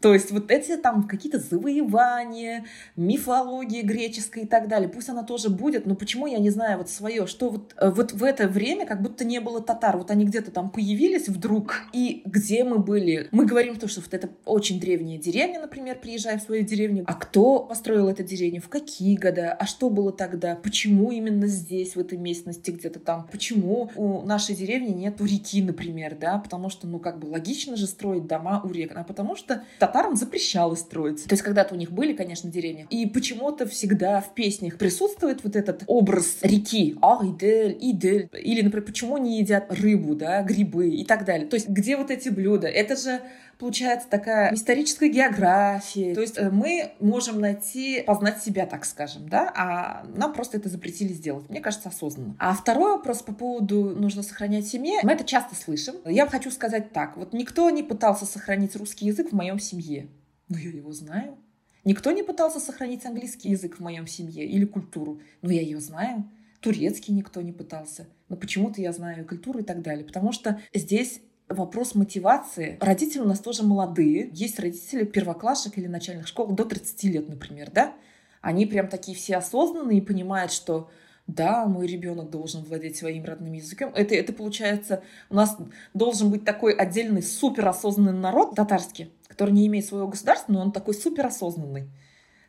То 0.01 0.15
есть 0.15 0.31
вот 0.31 0.51
эти 0.51 0.77
там 0.77 1.09
какие-то 1.09 1.39
завоевания, 1.39 2.67
мифология 2.97 3.83
греческая 3.83 4.45
и 4.45 4.47
так 4.47 4.69
далее, 4.69 4.89
пусть 4.89 5.09
она 5.09 5.25
тоже 5.25 5.51
будет, 5.51 5.87
но 5.87 5.97
почему 5.97 6.27
я 6.27 6.39
не 6.39 6.51
знаю 6.51 6.79
вот 6.79 6.89
свое, 6.89 7.27
что 7.27 7.51
вот, 7.51 7.75
э, 7.77 7.91
вот 7.91 8.13
в 8.13 8.23
это 8.23 8.47
время 8.47 8.87
как 8.87 9.03
будто 9.03 9.25
не 9.25 9.41
было 9.41 9.61
татар, 9.61 9.97
вот 9.97 10.11
они 10.11 10.25
где-то 10.25 10.53
там 10.53 10.71
появились 10.71 11.29
вдруг, 11.29 11.83
и 11.93 12.23
где 12.25 12.63
мы 12.63 12.79
были? 12.79 13.29
Мы 13.33 13.45
говорим 13.45 13.77
то, 13.77 13.89
что 13.89 14.01
вот 14.01 14.15
это 14.15 14.31
очень 14.45 14.79
древняя 14.79 15.19
деревня, 15.19 15.61
например, 15.61 15.99
приезжая 15.99 16.39
в 16.39 16.43
свою 16.43 16.65
деревню, 16.65 17.03
а 17.07 17.15
кто 17.15 17.61
построил 17.61 18.09
эту 18.09 18.23
деревню, 18.23 18.61
в 18.61 18.69
какие 18.69 19.17
года, 19.17 19.53
а 19.53 19.67
что 19.67 19.91
было 19.91 20.13
тогда, 20.13 20.55
почему 20.55 21.11
именно 21.11 21.49
здесь, 21.49 21.97
в 21.97 22.01
этой 22.01 22.19
местности 22.19 22.71
где-то 22.71 23.01
там, 23.01 23.29
почему 23.31 23.91
у 23.97 24.23
нашей 24.23 24.55
деревни 24.55 24.93
нет 24.93 25.21
реки, 25.21 25.61
например, 25.61 26.17
да, 26.21 26.39
потому 26.39 26.71
что, 26.71 26.87
ну, 26.87 27.01
как 27.01 27.19
бы 27.19 27.27
логично 27.27 27.77
же 27.77 27.89
строить 27.89 28.27
дома 28.27 28.61
у 28.65 28.71
рек, 28.71 28.93
а 28.95 29.03
потому 29.03 29.35
что 29.35 29.65
татарам 29.89 30.17
запрещалось 30.17 30.81
строить. 30.81 31.25
То 31.25 31.33
есть 31.33 31.43
когда-то 31.43 31.75
у 31.75 31.79
них 31.79 31.91
были, 31.91 32.13
конечно, 32.13 32.51
деревни. 32.51 32.87
И 32.91 33.07
почему-то 33.07 33.67
всегда 33.67 34.21
в 34.21 34.35
песнях 34.35 34.79
присутствует 34.79 35.43
вот 35.45 35.57
этот 35.57 35.83
образ 35.87 36.39
реки. 36.43 36.97
А, 37.03 37.19
Идель, 37.23 37.77
Идель. 37.81 38.29
Или, 38.33 38.63
например, 38.63 38.87
почему 38.87 39.19
не 39.19 39.39
едят 39.41 39.73
рыбу, 39.73 40.15
да, 40.15 40.43
грибы 40.43 40.91
и 40.91 41.05
так 41.05 41.25
далее. 41.25 41.49
То 41.49 41.55
есть 41.55 41.69
где 41.69 41.97
вот 41.97 42.11
эти 42.11 42.29
блюда? 42.29 42.69
Это 42.69 42.97
же 42.97 43.21
получается 43.59 44.09
такая 44.09 44.55
историческая 44.55 45.09
география. 45.09 46.15
То 46.15 46.21
есть 46.21 46.39
э, 46.39 46.51
мы 46.51 46.93
можем 47.01 47.41
найти, 47.41 48.03
познать 48.03 48.43
себя, 48.43 48.67
так 48.67 48.85
скажем, 48.85 49.29
да, 49.29 49.53
а 49.55 50.07
нам 50.15 50.33
просто 50.33 50.57
это 50.57 50.69
запретили 50.69 51.13
сделать. 51.13 51.49
Мне 51.49 51.61
кажется, 51.61 51.89
осознанно. 51.89 52.37
А 52.39 52.55
второй 52.55 52.93
вопрос 52.93 53.23
по 53.23 53.33
поводу 53.33 53.95
нужно 53.97 54.23
сохранять 54.23 54.67
семье. 54.67 55.01
Мы 55.03 55.13
это 55.13 55.25
часто 55.25 55.55
слышим. 55.55 55.97
Я 56.07 56.27
хочу 56.27 56.51
сказать 56.51 56.93
так. 56.93 57.17
Вот 57.17 57.33
никто 57.33 57.69
не 57.71 57.83
пытался 57.83 58.25
сохранить 58.25 58.77
русский 58.77 59.07
язык 59.07 59.31
в 59.31 59.35
моем 59.35 59.59
семье. 59.59 60.09
Но 60.49 60.59
я 60.59 60.71
его 60.71 60.93
знаю. 60.93 61.37
Никто 61.85 62.11
не 62.13 62.23
пытался 62.23 62.61
сохранить 62.61 63.05
английский 63.07 63.51
язык 63.51 63.77
в 63.77 63.81
моем 63.81 64.07
семье 64.07 64.47
или 64.47 64.65
культуру. 64.65 65.21
Но 65.43 65.51
я 65.51 65.63
ее 65.63 65.81
знаю. 65.81 66.31
Турецкий 66.61 67.15
никто 67.15 67.41
не 67.41 67.53
пытался. 67.53 68.07
Но 68.29 68.37
почему-то 68.37 68.81
я 68.81 68.93
знаю 68.93 69.27
культуру 69.27 69.61
и 69.61 69.63
так 69.63 69.83
далее. 69.83 70.05
Потому 70.05 70.33
что 70.33 70.61
здесь 70.75 71.21
вопрос 71.49 71.95
мотивации. 71.95 72.77
Родители 72.81 73.21
у 73.21 73.27
нас 73.27 73.41
тоже 73.41 73.63
молодые. 73.63 74.31
Есть 74.33 74.59
родители 74.59 75.05
первоклассник 75.05 75.79
или 75.79 75.87
начальных 75.87 76.27
школ 76.27 76.49
до 76.49 76.65
30 76.65 77.05
лет, 77.05 77.29
например, 77.29 77.71
да? 77.71 77.95
Они 78.41 78.67
прям 78.67 78.89
такие 78.89 79.17
все 79.17 79.37
осознанные 79.37 79.99
и 79.99 80.03
понимают, 80.03 80.53
что 80.53 80.91
да, 81.27 81.67
мой 81.67 81.87
ребенок 81.87 82.31
должен 82.31 82.65
владеть 82.65 82.97
своим 82.97 83.25
родным 83.25 83.53
языком. 83.53 83.93
Это, 83.95 84.15
это 84.15 84.33
получается, 84.33 85.03
у 85.29 85.35
нас 85.35 85.57
должен 85.93 86.31
быть 86.31 86.45
такой 86.45 86.73
отдельный 86.73 87.23
суперосознанный 87.23 88.19
народ 88.19 88.55
татарский, 88.55 89.13
который 89.27 89.53
не 89.53 89.67
имеет 89.67 89.85
своего 89.85 90.09
государства, 90.09 90.53
но 90.53 90.63
он 90.63 90.73
такой 90.73 90.95
суперосознанный. 90.95 91.89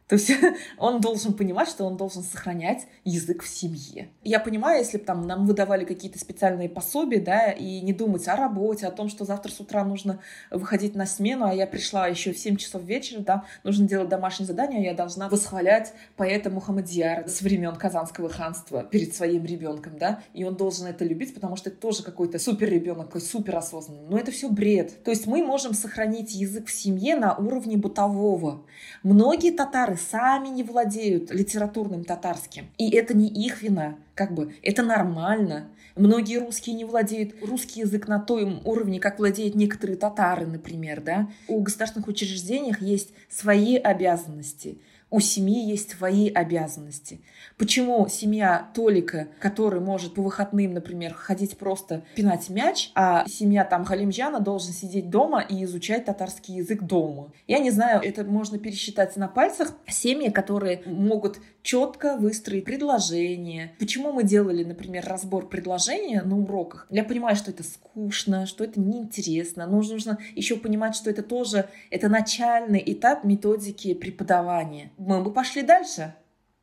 То 0.10 0.16
есть 0.16 0.32
он 0.78 1.00
должен 1.00 1.34
понимать, 1.34 1.70
что 1.70 1.86
он 1.86 1.96
должен 1.96 2.24
сохранять 2.24 2.88
язык 3.06 3.44
в 3.44 3.48
семье. 3.48 4.10
Я 4.24 4.40
понимаю, 4.40 4.80
если 4.80 4.98
бы 4.98 5.04
там 5.04 5.28
нам 5.28 5.46
выдавали 5.46 5.86
какие-то 5.86 6.18
специальные 6.18 6.68
пособия, 6.68 7.22
да, 7.22 7.52
и 7.52 7.80
не 7.82 7.94
думать 7.94 8.28
о 8.28 8.36
работе, 8.36 8.88
о 8.88 8.92
том, 8.92 9.08
что 9.08 9.24
завтра 9.24 9.52
с 9.52 9.60
утра 9.60 9.86
нужно 9.86 10.20
выходить 10.50 10.96
на 10.96 11.06
смену, 11.06 11.46
а 11.46 11.54
я 11.54 11.68
пришла 11.68 12.08
еще 12.08 12.34
в 12.34 12.40
7 12.40 12.58
часов 12.58 12.82
вечера, 12.84 13.22
да, 13.22 13.46
нужно 13.64 13.88
делать 13.88 14.10
домашнее 14.10 14.48
задание, 14.48 14.80
а 14.80 14.84
я 14.84 14.94
должна 14.96 15.30
восхвалять 15.30 15.94
поэта 16.18 16.50
Мухаммадьяра 16.50 17.28
с 17.28 17.42
времен 17.42 17.76
Казанского 17.76 18.30
ханства 18.30 18.84
перед 18.84 19.16
своим 19.16 19.46
ребенком, 19.46 20.00
да, 20.00 20.24
и 20.34 20.44
он 20.44 20.56
должен 20.56 20.88
это 20.88 21.06
любить, 21.06 21.36
потому 21.36 21.56
что 21.56 21.70
это 21.70 21.80
тоже 21.80 22.02
какой-то 22.02 22.40
супер 22.40 22.70
ребенок, 22.70 23.08
какой 23.08 23.22
супер 23.22 23.58
осознанный. 23.58 24.08
Но 24.10 24.18
это 24.18 24.32
все 24.32 24.50
бред. 24.50 25.04
То 25.04 25.12
есть 25.12 25.28
мы 25.28 25.46
можем 25.46 25.76
сохранить 25.76 26.34
язык 26.34 26.66
в 26.66 26.72
семье 26.72 27.16
на 27.16 27.36
уровне 27.36 27.78
бытового. 27.78 28.66
Многие 29.04 29.52
татары 29.52 29.99
сами 30.00 30.48
не 30.48 30.64
владеют 30.64 31.32
литературным 31.32 32.04
татарским. 32.04 32.70
И 32.78 32.90
это 32.92 33.16
не 33.16 33.28
их 33.28 33.62
вина. 33.62 33.96
Как 34.16 34.34
бы 34.34 34.56
это 34.64 34.84
нормально. 34.84 35.68
Многие 35.96 36.38
русские 36.38 36.76
не 36.76 36.86
владеют 36.86 37.36
русский 37.42 37.82
язык 37.82 38.08
на 38.08 38.20
том 38.20 38.62
уровне, 38.66 39.00
как 39.00 39.20
владеют 39.20 39.56
некоторые 39.56 39.98
татары, 39.98 40.46
например, 40.46 41.02
да. 41.02 41.30
У 41.48 41.60
государственных 41.62 42.08
учреждениях 42.08 42.82
есть 42.82 43.10
свои 43.30 43.76
обязанности 43.76 44.78
у 45.10 45.20
семьи 45.20 45.64
есть 45.64 45.98
свои 45.98 46.30
обязанности. 46.30 47.22
Почему 47.58 48.08
семья 48.08 48.70
Толика, 48.74 49.28
который 49.40 49.80
может 49.80 50.14
по 50.14 50.22
выходным, 50.22 50.74
например, 50.74 51.14
ходить 51.14 51.58
просто 51.58 52.04
пинать 52.16 52.50
мяч, 52.50 52.92
а 52.96 53.26
семья 53.28 53.66
там 53.66 53.86
Халимджана 53.86 54.40
должен 54.40 54.72
сидеть 54.72 55.10
дома 55.10 55.42
и 55.42 55.64
изучать 55.64 56.06
татарский 56.06 56.56
язык 56.56 56.84
дома? 56.84 57.32
Я 57.48 57.60
не 57.60 57.72
знаю, 57.72 58.02
это 58.04 58.24
можно 58.24 58.60
пересчитать 58.60 59.16
на 59.18 59.28
пальцах. 59.28 59.74
Семьи, 59.88 60.30
которые 60.30 60.84
могут 60.86 61.40
четко 61.62 62.18
выстроить 62.18 62.66
предложение. 62.66 63.76
Почему 63.80 64.12
мы 64.12 64.24
делали, 64.24 64.64
например, 64.64 65.06
разбор 65.06 65.48
предложения 65.48 66.22
на 66.22 66.38
уроках? 66.38 66.88
Я 66.90 67.04
понимаю, 67.04 67.36
что 67.36 67.52
это 67.52 67.64
скучно, 67.64 68.46
что 68.46 68.64
это 68.64 68.80
неинтересно. 68.80 69.68
Нужно, 69.68 69.96
нужно 69.96 70.18
еще 70.36 70.56
понимать, 70.56 70.96
что 70.96 71.10
это 71.10 71.24
тоже 71.24 71.68
это 71.90 72.10
начальный 72.10 72.82
этап 72.86 73.24
методики 73.24 73.94
преподавания 73.94 74.92
мы 74.98 75.24
бы 75.24 75.32
пошли 75.32 75.64
дальше. 75.64 76.16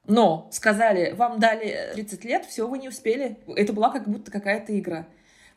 Но 0.07 0.49
сказали, 0.53 1.13
вам 1.13 1.41
дали 1.41 1.91
30 1.95 2.25
лет, 2.25 2.45
все, 2.45 2.69
вы 2.69 2.79
не 2.79 2.89
успели. 2.89 3.39
Это 3.49 3.73
была 3.73 3.91
как 3.91 4.09
будто 4.09 4.31
какая-то 4.31 4.79
игра. 4.79 5.07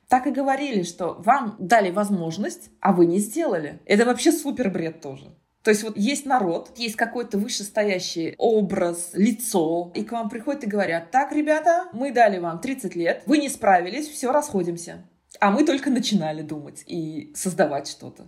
Так 0.08 0.25
и 0.25 0.32
говорили, 0.32 0.82
что 0.82 1.13
вам 1.19 1.56
дали 1.60 1.91
возможность, 1.91 2.71
а 2.80 2.93
вы 2.93 3.06
не 3.06 3.19
сделали. 3.19 3.80
Это 3.86 4.06
вообще 4.06 4.32
супер 4.32 4.71
бред 4.71 5.02
тоже. 5.02 5.25
То 5.63 5.72
есть 5.72 5.84
вот 5.84 5.98
есть 5.98 6.26
народ, 6.26 6.72
есть 6.78 6.95
какой-то 6.95 7.38
вышестоящий 7.38 8.36
образ, 8.38 9.12
лицо, 9.13 9.91
и 9.93 10.04
к 10.04 10.12
вам 10.12 10.30
приходят 10.30 10.63
и 10.63 10.67
говорят, 10.67 11.12
так, 11.12 11.34
ребята, 11.34 11.89
мы 11.91 12.12
дали 12.12 12.39
вам 12.39 12.60
30 12.60 12.95
лет, 12.95 13.24
вы 13.26 13.39
не 13.39 13.50
справились, 13.50 14.08
все, 14.08 14.32
расходимся. 14.32 15.06
А 15.39 15.52
мы 15.52 15.65
только 15.65 15.89
начинали 15.89 16.41
думать 16.41 16.84
и 16.88 17.32
создавать 17.36 17.88
что-то. 17.88 18.28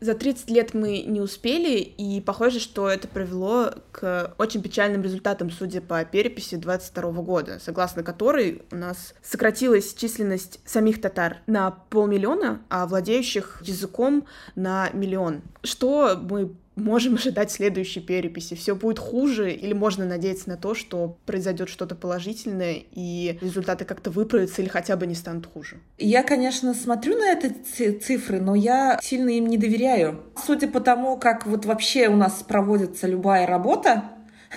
За 0.00 0.14
30 0.14 0.48
лет 0.48 0.72
мы 0.72 1.02
не 1.02 1.20
успели, 1.20 1.78
и 1.78 2.22
похоже, 2.22 2.58
что 2.58 2.88
это 2.88 3.06
привело 3.06 3.74
к 3.92 4.34
очень 4.38 4.62
печальным 4.62 5.02
результатам, 5.02 5.50
судя 5.50 5.82
по 5.82 6.02
переписи 6.06 6.54
22 6.54 7.12
года, 7.22 7.58
согласно 7.62 8.02
которой 8.02 8.62
у 8.70 8.76
нас 8.76 9.14
сократилась 9.22 9.92
численность 9.92 10.60
самих 10.64 11.02
татар 11.02 11.38
на 11.46 11.70
полмиллиона, 11.70 12.62
а 12.70 12.86
владеющих 12.86 13.60
языком 13.62 14.26
на 14.54 14.88
миллион. 14.94 15.42
Что 15.62 16.18
мы 16.18 16.54
можем 16.76 17.14
ожидать 17.16 17.50
следующей 17.50 18.00
переписи? 18.00 18.54
Все 18.54 18.74
будет 18.74 18.98
хуже 18.98 19.52
или 19.52 19.72
можно 19.72 20.04
надеяться 20.06 20.48
на 20.48 20.56
то, 20.56 20.74
что 20.74 21.16
произойдет 21.26 21.68
что-то 21.68 21.94
положительное 21.94 22.82
и 22.92 23.38
результаты 23.40 23.84
как-то 23.84 24.10
выправятся 24.10 24.62
или 24.62 24.68
хотя 24.68 24.96
бы 24.96 25.06
не 25.06 25.14
станут 25.14 25.46
хуже? 25.46 25.78
Я, 25.98 26.22
конечно, 26.22 26.74
смотрю 26.74 27.18
на 27.18 27.32
эти 27.32 27.92
цифры, 27.92 28.40
но 28.40 28.54
я 28.54 28.98
сильно 29.02 29.30
им 29.30 29.46
не 29.46 29.58
доверяю. 29.58 30.22
Судя 30.46 30.68
по 30.68 30.80
тому, 30.80 31.16
как 31.16 31.46
вот 31.46 31.64
вообще 31.64 32.08
у 32.08 32.16
нас 32.16 32.42
проводится 32.46 33.06
любая 33.06 33.46
работа, 33.46 34.10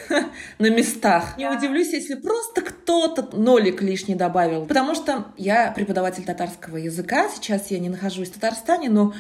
на 0.60 0.70
местах. 0.70 1.38
Не 1.38 1.48
удивлюсь, 1.48 1.94
если 1.94 2.16
просто 2.16 2.62
кто-то 2.62 3.36
нолик 3.38 3.82
лишний 3.82 4.16
добавил. 4.16 4.66
Потому 4.66 4.96
что 4.96 5.28
я 5.38 5.72
преподаватель 5.72 6.24
татарского 6.24 6.78
языка. 6.78 7.30
Сейчас 7.30 7.72
я 7.72 7.80
не 7.80 7.90
нахожусь 7.90 8.30
в 8.30 8.34
Татарстане, 8.34 8.90
но 8.90 9.14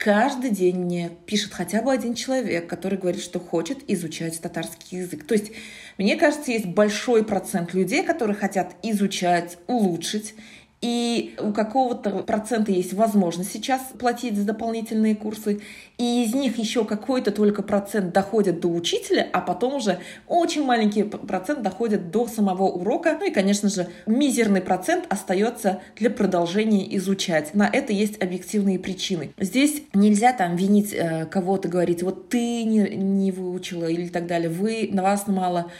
каждый 0.00 0.50
день 0.50 0.78
мне 0.78 1.10
пишет 1.26 1.52
хотя 1.52 1.82
бы 1.82 1.92
один 1.92 2.14
человек, 2.14 2.66
который 2.66 2.98
говорит, 2.98 3.20
что 3.22 3.38
хочет 3.38 3.78
изучать 3.86 4.40
татарский 4.40 5.00
язык. 5.00 5.26
То 5.26 5.34
есть, 5.34 5.52
мне 5.98 6.16
кажется, 6.16 6.50
есть 6.50 6.64
большой 6.64 7.22
процент 7.22 7.74
людей, 7.74 8.02
которые 8.02 8.34
хотят 8.34 8.74
изучать, 8.82 9.58
улучшить 9.66 10.34
и 10.80 11.34
у 11.38 11.52
какого-то 11.52 12.10
процента 12.22 12.72
есть 12.72 12.94
возможность 12.94 13.52
сейчас 13.52 13.82
платить 13.98 14.36
за 14.36 14.44
дополнительные 14.44 15.14
курсы, 15.14 15.60
и 15.98 16.24
из 16.24 16.34
них 16.34 16.56
еще 16.56 16.86
какой-то 16.86 17.32
только 17.32 17.62
процент 17.62 18.14
доходит 18.14 18.60
до 18.60 18.68
учителя, 18.68 19.28
а 19.32 19.42
потом 19.42 19.74
уже 19.74 19.98
очень 20.26 20.64
маленький 20.64 21.02
процент 21.02 21.60
доходит 21.62 22.10
до 22.10 22.26
самого 22.26 22.64
урока. 22.64 23.16
Ну 23.20 23.26
и, 23.26 23.30
конечно 23.30 23.68
же, 23.68 23.88
мизерный 24.06 24.62
процент 24.62 25.04
остается 25.10 25.82
для 25.96 26.08
продолжения 26.08 26.96
изучать. 26.96 27.54
На 27.54 27.68
это 27.70 27.92
есть 27.92 28.20
объективные 28.22 28.78
причины. 28.78 29.32
Здесь 29.38 29.82
нельзя 29.92 30.32
там 30.32 30.56
винить 30.56 30.94
э, 30.94 31.26
кого-то, 31.26 31.68
говорить, 31.68 32.02
вот 32.02 32.30
ты 32.30 32.64
не, 32.64 32.96
не 32.96 33.32
выучила 33.32 33.84
или 33.84 34.08
так 34.08 34.26
далее, 34.26 34.48
вы, 34.48 34.88
на 34.90 35.02
вас 35.02 35.26
мало. 35.26 35.70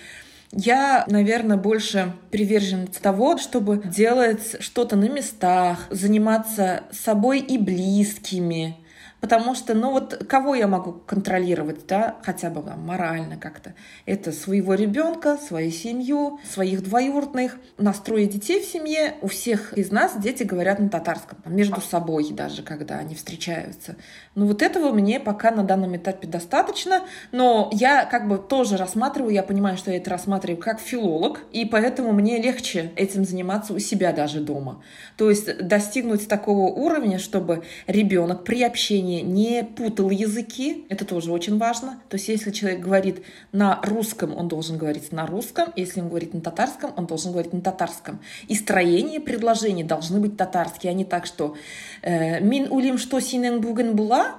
Я, 0.52 1.04
наверное, 1.06 1.56
больше 1.56 2.12
приверженец 2.30 2.96
того, 2.96 3.38
чтобы 3.38 3.82
делать 3.84 4.56
что-то 4.60 4.96
на 4.96 5.08
местах, 5.08 5.86
заниматься 5.90 6.84
собой 6.90 7.38
и 7.38 7.56
близкими, 7.56 8.76
Потому 9.20 9.54
что, 9.54 9.74
ну 9.74 9.90
вот, 9.90 10.24
кого 10.28 10.54
я 10.54 10.66
могу 10.66 10.92
контролировать, 10.92 11.86
да, 11.86 12.16
хотя 12.22 12.48
бы 12.48 12.62
там, 12.62 12.80
морально 12.86 13.36
как-то? 13.36 13.74
Это 14.06 14.32
своего 14.32 14.74
ребенка, 14.74 15.36
свою 15.36 15.70
семью, 15.70 16.40
своих 16.50 16.82
двоюродных. 16.82 17.58
Настрое 17.76 18.26
детей 18.26 18.60
в 18.60 18.64
семье. 18.64 19.16
У 19.20 19.28
всех 19.28 19.74
из 19.74 19.90
нас 19.90 20.16
дети 20.16 20.42
говорят 20.42 20.78
на 20.78 20.88
татарском, 20.88 21.38
между 21.44 21.80
собой 21.80 22.30
даже, 22.30 22.62
когда 22.62 22.96
они 22.96 23.14
встречаются. 23.14 23.96
Ну 24.34 24.46
вот 24.46 24.62
этого 24.62 24.92
мне 24.92 25.20
пока 25.20 25.50
на 25.50 25.64
данном 25.64 25.96
этапе 25.96 26.26
достаточно, 26.26 27.02
но 27.32 27.68
я 27.72 28.04
как 28.06 28.26
бы 28.28 28.38
тоже 28.38 28.76
рассматриваю, 28.76 29.32
я 29.32 29.42
понимаю, 29.42 29.76
что 29.76 29.90
я 29.90 29.98
это 29.98 30.10
рассматриваю 30.10 30.58
как 30.60 30.80
филолог, 30.80 31.40
и 31.52 31.64
поэтому 31.64 32.12
мне 32.12 32.40
легче 32.40 32.92
этим 32.96 33.24
заниматься 33.24 33.74
у 33.74 33.78
себя 33.78 34.12
даже 34.12 34.40
дома. 34.40 34.82
То 35.16 35.28
есть 35.28 35.58
достигнуть 35.58 36.26
такого 36.28 36.70
уровня, 36.70 37.18
чтобы 37.18 37.64
ребенок 37.86 38.44
при 38.44 38.62
общении 38.62 39.09
общении 39.10 39.20
не 39.20 39.64
путал 39.64 40.10
языки, 40.10 40.86
это 40.88 41.04
тоже 41.04 41.32
очень 41.32 41.58
важно. 41.58 42.00
То 42.08 42.16
есть 42.16 42.28
если 42.28 42.50
человек 42.50 42.80
говорит 42.80 43.22
на 43.52 43.80
русском, 43.82 44.36
он 44.36 44.48
должен 44.48 44.78
говорить 44.78 45.12
на 45.12 45.26
русском, 45.26 45.68
если 45.76 46.00
он 46.00 46.08
говорит 46.08 46.34
на 46.34 46.40
татарском, 46.40 46.92
он 46.96 47.06
должен 47.06 47.32
говорить 47.32 47.52
на 47.52 47.60
татарском. 47.60 48.20
И 48.48 48.54
строение 48.54 49.20
предложений 49.20 49.84
должны 49.84 50.20
быть 50.20 50.36
татарские, 50.36 50.90
а 50.90 50.94
не 50.94 51.04
так, 51.04 51.26
что 51.26 51.56
э, 52.02 52.40
«Мин 52.40 52.68
улим 52.70 52.98
что 52.98 53.20
синен 53.20 53.60
буген 53.60 53.96
була», 53.96 54.36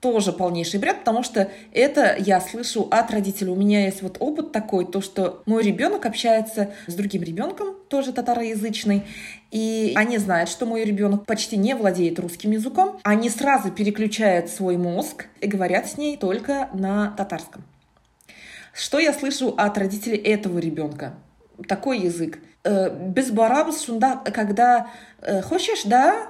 тоже 0.00 0.32
полнейший 0.32 0.78
бред, 0.78 1.00
потому 1.00 1.22
что 1.22 1.50
это 1.72 2.16
я 2.18 2.40
слышу 2.40 2.88
от 2.90 3.10
родителей. 3.10 3.50
У 3.50 3.56
меня 3.56 3.84
есть 3.84 4.02
вот 4.02 4.16
опыт 4.20 4.52
такой, 4.52 4.86
то, 4.86 5.00
что 5.00 5.42
мой 5.46 5.62
ребенок 5.62 6.06
общается 6.06 6.70
с 6.86 6.94
другим 6.94 7.22
ребенком, 7.22 7.74
тоже 7.88 8.12
татароязычный, 8.12 9.02
и 9.50 9.92
они 9.96 10.18
знают, 10.18 10.50
что 10.50 10.66
мой 10.66 10.84
ребенок 10.84 11.26
почти 11.26 11.56
не 11.56 11.74
владеет 11.74 12.18
русским 12.18 12.52
языком. 12.52 13.00
Они 13.02 13.28
сразу 13.30 13.70
переключают 13.70 14.50
свой 14.50 14.76
мозг 14.76 15.26
и 15.40 15.46
говорят 15.46 15.88
с 15.88 15.96
ней 15.96 16.16
только 16.16 16.68
на 16.72 17.10
татарском. 17.16 17.64
Что 18.72 19.00
я 19.00 19.12
слышу 19.12 19.54
от 19.56 19.76
родителей 19.76 20.18
этого 20.18 20.58
ребенка? 20.58 21.14
Такой 21.66 21.98
язык. 21.98 22.38
Э, 22.62 22.90
без 22.90 23.30
барабус 23.30 23.82
шунда, 23.82 24.22
когда 24.32 24.90
э, 25.20 25.42
хочешь, 25.42 25.82
да, 25.84 26.28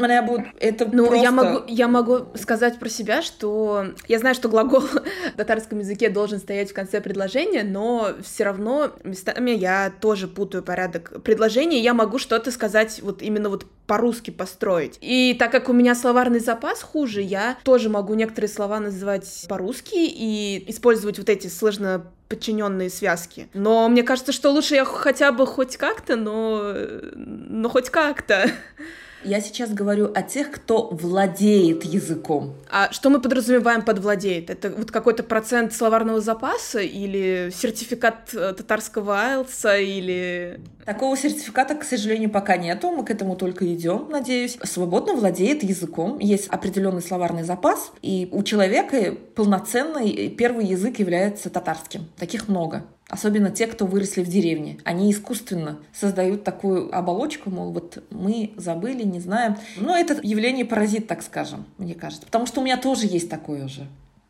меня 0.00 0.22
будет 0.22 0.46
это 0.58 0.86
ну, 0.90 1.06
просто... 1.06 1.22
я 1.22 1.30
могу, 1.30 1.64
я 1.68 1.88
могу 1.88 2.26
сказать 2.34 2.78
про 2.78 2.88
себя, 2.88 3.20
что 3.22 3.86
я 4.08 4.18
знаю, 4.18 4.34
что 4.34 4.48
глагол 4.48 4.80
в 4.80 5.36
татарском 5.36 5.80
языке 5.80 6.08
должен 6.08 6.38
стоять 6.38 6.70
в 6.70 6.74
конце 6.74 7.00
предложения, 7.00 7.62
но 7.62 8.12
все 8.22 8.44
равно 8.44 8.92
местами 9.04 9.50
я 9.50 9.92
тоже 10.00 10.28
путаю 10.28 10.62
порядок 10.62 11.22
предложения, 11.22 11.78
я 11.78 11.94
могу 11.94 12.18
что-то 12.18 12.50
сказать 12.50 13.00
вот 13.02 13.22
именно 13.22 13.50
вот 13.50 13.66
по-русски 13.86 14.30
построить. 14.30 14.96
И 15.00 15.36
так 15.38 15.52
как 15.52 15.68
у 15.68 15.72
меня 15.72 15.94
словарный 15.94 16.40
запас 16.40 16.82
хуже, 16.82 17.20
я 17.20 17.58
тоже 17.62 17.90
могу 17.90 18.14
некоторые 18.14 18.48
слова 18.48 18.80
называть 18.80 19.46
по-русски 19.48 19.96
и 19.96 20.64
использовать 20.68 21.18
вот 21.18 21.28
эти 21.28 21.48
сложно 21.48 22.06
подчиненные 22.28 22.88
связки. 22.88 23.48
Но 23.52 23.86
мне 23.90 24.02
кажется, 24.02 24.32
что 24.32 24.50
лучше 24.50 24.74
я 24.74 24.86
хотя 24.86 25.32
бы 25.32 25.46
хоть 25.46 25.76
как-то, 25.76 26.16
но, 26.16 26.72
но 27.14 27.68
хоть 27.68 27.90
как-то. 27.90 28.50
Я 29.24 29.40
сейчас 29.40 29.72
говорю 29.72 30.10
о 30.14 30.22
тех, 30.22 30.50
кто 30.50 30.88
владеет 30.88 31.84
языком. 31.84 32.54
А 32.70 32.90
что 32.92 33.10
мы 33.10 33.20
подразумеваем 33.20 33.82
под 33.82 34.00
владеет? 34.00 34.50
Это 34.50 34.70
вот 34.70 34.90
какой-то 34.90 35.22
процент 35.22 35.72
словарного 35.72 36.20
запаса 36.20 36.80
или 36.80 37.50
сертификат 37.54 38.34
э, 38.34 38.54
татарского 38.54 39.16
айлса 39.16 39.78
или... 39.78 40.60
Такого 40.84 41.16
сертификата, 41.16 41.76
к 41.76 41.84
сожалению, 41.84 42.30
пока 42.30 42.56
нету. 42.56 42.90
Мы 42.90 43.04
к 43.04 43.10
этому 43.10 43.36
только 43.36 43.72
идем, 43.72 44.08
надеюсь. 44.10 44.58
Свободно 44.64 45.14
владеет 45.14 45.62
языком. 45.62 46.18
Есть 46.18 46.48
определенный 46.48 47.02
словарный 47.02 47.44
запас. 47.44 47.92
И 48.02 48.28
у 48.32 48.42
человека 48.42 49.14
полноценный 49.36 50.28
первый 50.30 50.66
язык 50.66 50.98
является 50.98 51.50
татарским. 51.50 52.06
Таких 52.16 52.48
много. 52.48 52.84
Особенно 53.12 53.50
те, 53.50 53.66
кто 53.66 53.84
выросли 53.84 54.22
в 54.22 54.26
деревне. 54.26 54.78
Они 54.84 55.12
искусственно 55.12 55.80
создают 55.92 56.44
такую 56.44 56.96
оболочку, 56.96 57.50
мол, 57.50 57.70
вот 57.70 58.02
мы 58.08 58.54
забыли, 58.56 59.02
не 59.02 59.20
знаем. 59.20 59.58
Но 59.76 59.94
это 59.94 60.18
явление 60.22 60.64
паразит, 60.64 61.08
так 61.08 61.22
скажем, 61.22 61.66
мне 61.76 61.94
кажется. 61.94 62.24
Потому 62.24 62.46
что 62.46 62.62
у 62.62 62.64
меня 62.64 62.78
тоже 62.78 63.06
есть 63.06 63.28
такое 63.28 63.66
уже 63.66 63.86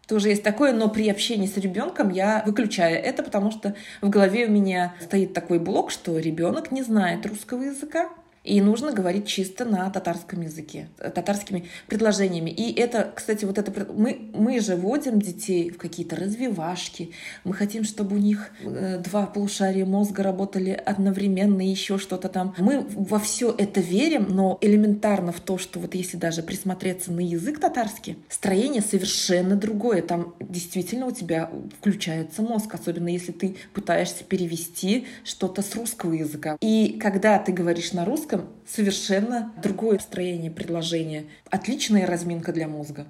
тоже 0.09 0.29
есть 0.29 0.43
такое, 0.43 0.75
но 0.75 0.91
при 0.91 1.09
общении 1.09 1.47
с 1.47 1.57
ребенком 1.57 2.11
я 2.11 2.43
выключаю 2.45 3.03
это, 3.03 3.23
потому 3.23 3.51
что 3.51 3.75
в 4.03 4.11
голове 4.11 4.47
у 4.47 4.51
меня 4.51 4.95
стоит 5.01 5.33
такой 5.33 5.59
блок, 5.59 5.91
что 5.91 6.19
ребенок 6.19 6.71
не 6.71 6.83
знает 6.83 7.25
русского 7.25 7.63
языка, 7.63 8.11
и 8.45 8.61
нужно 8.61 8.93
говорить 8.93 9.27
чисто 9.27 9.65
на 9.65 9.89
татарском 9.91 10.41
языке, 10.41 10.89
татарскими 10.99 11.69
предложениями. 11.87 12.51
И 12.51 12.75
это, 12.79 13.13
кстати, 13.15 13.45
вот 13.45 13.59
это 13.59 13.73
мы, 13.93 14.31
мы 14.35 14.61
же 14.61 14.75
вводим 14.77 15.21
детей 15.21 15.71
в 15.71 15.79
какие-то 15.79 16.17
развивашки. 16.17 17.13
Мы 17.45 17.55
хотим, 17.55 17.85
чтобы 17.85 18.17
у 18.17 18.19
них 18.19 18.51
э, 18.63 18.99
два 18.99 19.27
полушария 19.27 19.87
мозга 19.87 20.23
работали 20.23 20.71
одновременно, 20.71 21.63
еще 21.63 21.99
что-то 21.99 22.29
там. 22.29 22.55
Мы 22.59 22.85
во 22.91 23.19
все 23.19 23.55
это 23.57 23.81
верим, 23.81 24.27
но 24.29 24.59
элементарно 24.61 25.33
в 25.33 25.41
то, 25.41 25.59
что 25.59 25.79
вот 25.79 25.95
если 25.95 26.17
даже 26.17 26.43
присмотреться 26.43 27.13
на 27.13 27.21
язык 27.21 27.61
татарский, 27.61 28.19
строение 28.29 28.83
совершенно 28.83 29.55
другое. 29.55 30.03
Там 30.03 30.35
действительно 30.41 31.07
у 31.07 31.13
тебя 31.13 31.51
включается 31.79 32.43
мозг, 32.43 32.75
особенно 32.75 33.09
если 33.09 33.33
ты 33.33 33.57
пытаешься 33.73 34.25
перевести 34.25 35.07
что-то 35.25 35.63
с 35.63 35.75
русского 35.77 36.13
языка. 36.13 36.57
И 36.61 36.99
когда 37.01 37.39
ты 37.39 37.53
говоришь 37.53 37.93
на 37.93 38.05
русском, 38.05 38.32
английском 38.33 38.49
совершенно 38.67 39.53
другое 39.63 39.99
строение 39.99 40.51
предложения. 40.51 41.27
Отличная 41.51 42.07
разминка 42.07 42.53
для 42.53 42.69
мозга. 42.69 43.07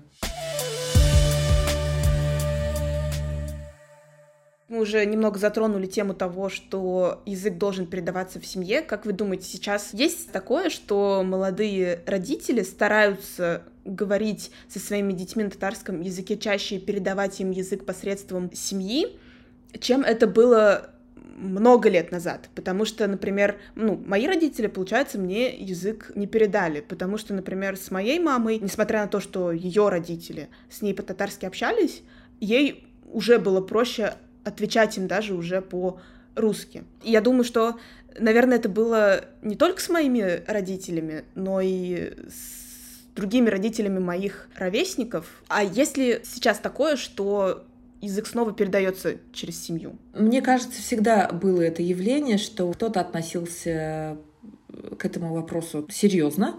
Мы 4.69 4.81
уже 4.81 5.05
немного 5.05 5.39
затронули 5.39 5.87
тему 5.87 6.15
того, 6.15 6.49
что 6.49 7.23
язык 7.27 7.59
должен 7.59 7.87
передаваться 7.87 8.41
в 8.41 8.47
семье. 8.47 8.81
Как 8.81 9.05
вы 9.05 9.13
думаете, 9.13 9.45
сейчас 9.45 9.93
есть 9.93 10.33
такое, 10.33 10.71
что 10.71 11.23
молодые 11.23 12.01
родители 12.07 12.63
стараются 12.63 13.65
говорить 13.85 14.51
со 14.69 14.79
своими 14.79 15.13
детьми 15.13 15.45
на 15.45 15.51
татарском 15.51 16.01
языке 16.01 16.39
чаще 16.39 16.77
и 16.77 16.81
передавать 16.81 17.39
им 17.41 17.51
язык 17.51 17.85
посредством 17.85 18.51
семьи, 18.55 19.19
чем 19.79 20.03
это 20.03 20.27
было 20.27 20.93
много 21.37 21.89
лет 21.89 22.13
назад, 22.13 22.49
потому 22.55 22.85
что, 22.85 23.07
например, 23.07 23.59
ну, 23.75 24.01
мои 24.07 24.27
родители, 24.27 24.67
получается, 24.67 25.19
мне 25.19 25.55
язык 25.55 26.13
не 26.15 26.27
передали, 26.27 26.81
потому 26.81 27.19
что, 27.19 27.35
например, 27.35 27.77
с 27.77 27.91
моей 27.91 28.19
мамой, 28.19 28.59
несмотря 28.59 29.03
на 29.03 29.09
то, 29.09 29.21
что 29.21 29.53
ее 29.53 29.89
родители 29.89 30.49
с 30.71 30.83
ней 30.83 30.95
по-татарски 30.95 31.47
общались, 31.47 32.03
ей 32.41 32.87
уже 33.13 33.39
было 33.39 33.61
проще 33.61 34.15
отвечать 34.45 34.99
им 34.99 35.07
даже 35.07 35.35
уже 35.35 35.63
по-русски. 35.63 36.85
И 37.03 37.11
я 37.11 37.21
думаю, 37.21 37.45
что, 37.45 37.79
наверное, 38.19 38.59
это 38.59 38.69
было 38.69 39.25
не 39.43 39.57
только 39.57 39.81
с 39.81 39.89
моими 39.89 40.43
родителями, 40.47 41.25
но 41.35 41.61
и 41.61 42.15
с 42.29 43.15
другими 43.15 43.49
родителями 43.49 43.99
моих 43.99 44.49
ровесников. 44.57 45.43
А 45.49 45.63
если 45.63 46.23
сейчас 46.25 46.59
такое, 46.59 46.97
что 46.97 47.65
язык 48.03 48.27
снова 48.27 48.53
передается 48.53 49.17
через 49.33 49.65
семью. 49.65 49.97
Мне 50.13 50.43
кажется, 50.43 50.83
всегда 50.83 51.29
было 51.29 51.63
это 51.63 51.83
явление, 51.83 52.37
что 52.37 52.71
кто-то 52.73 53.01
относился 53.01 54.19
к 54.99 55.05
этому 55.05 55.35
вопросу 55.35 55.87
серьезно, 55.91 56.57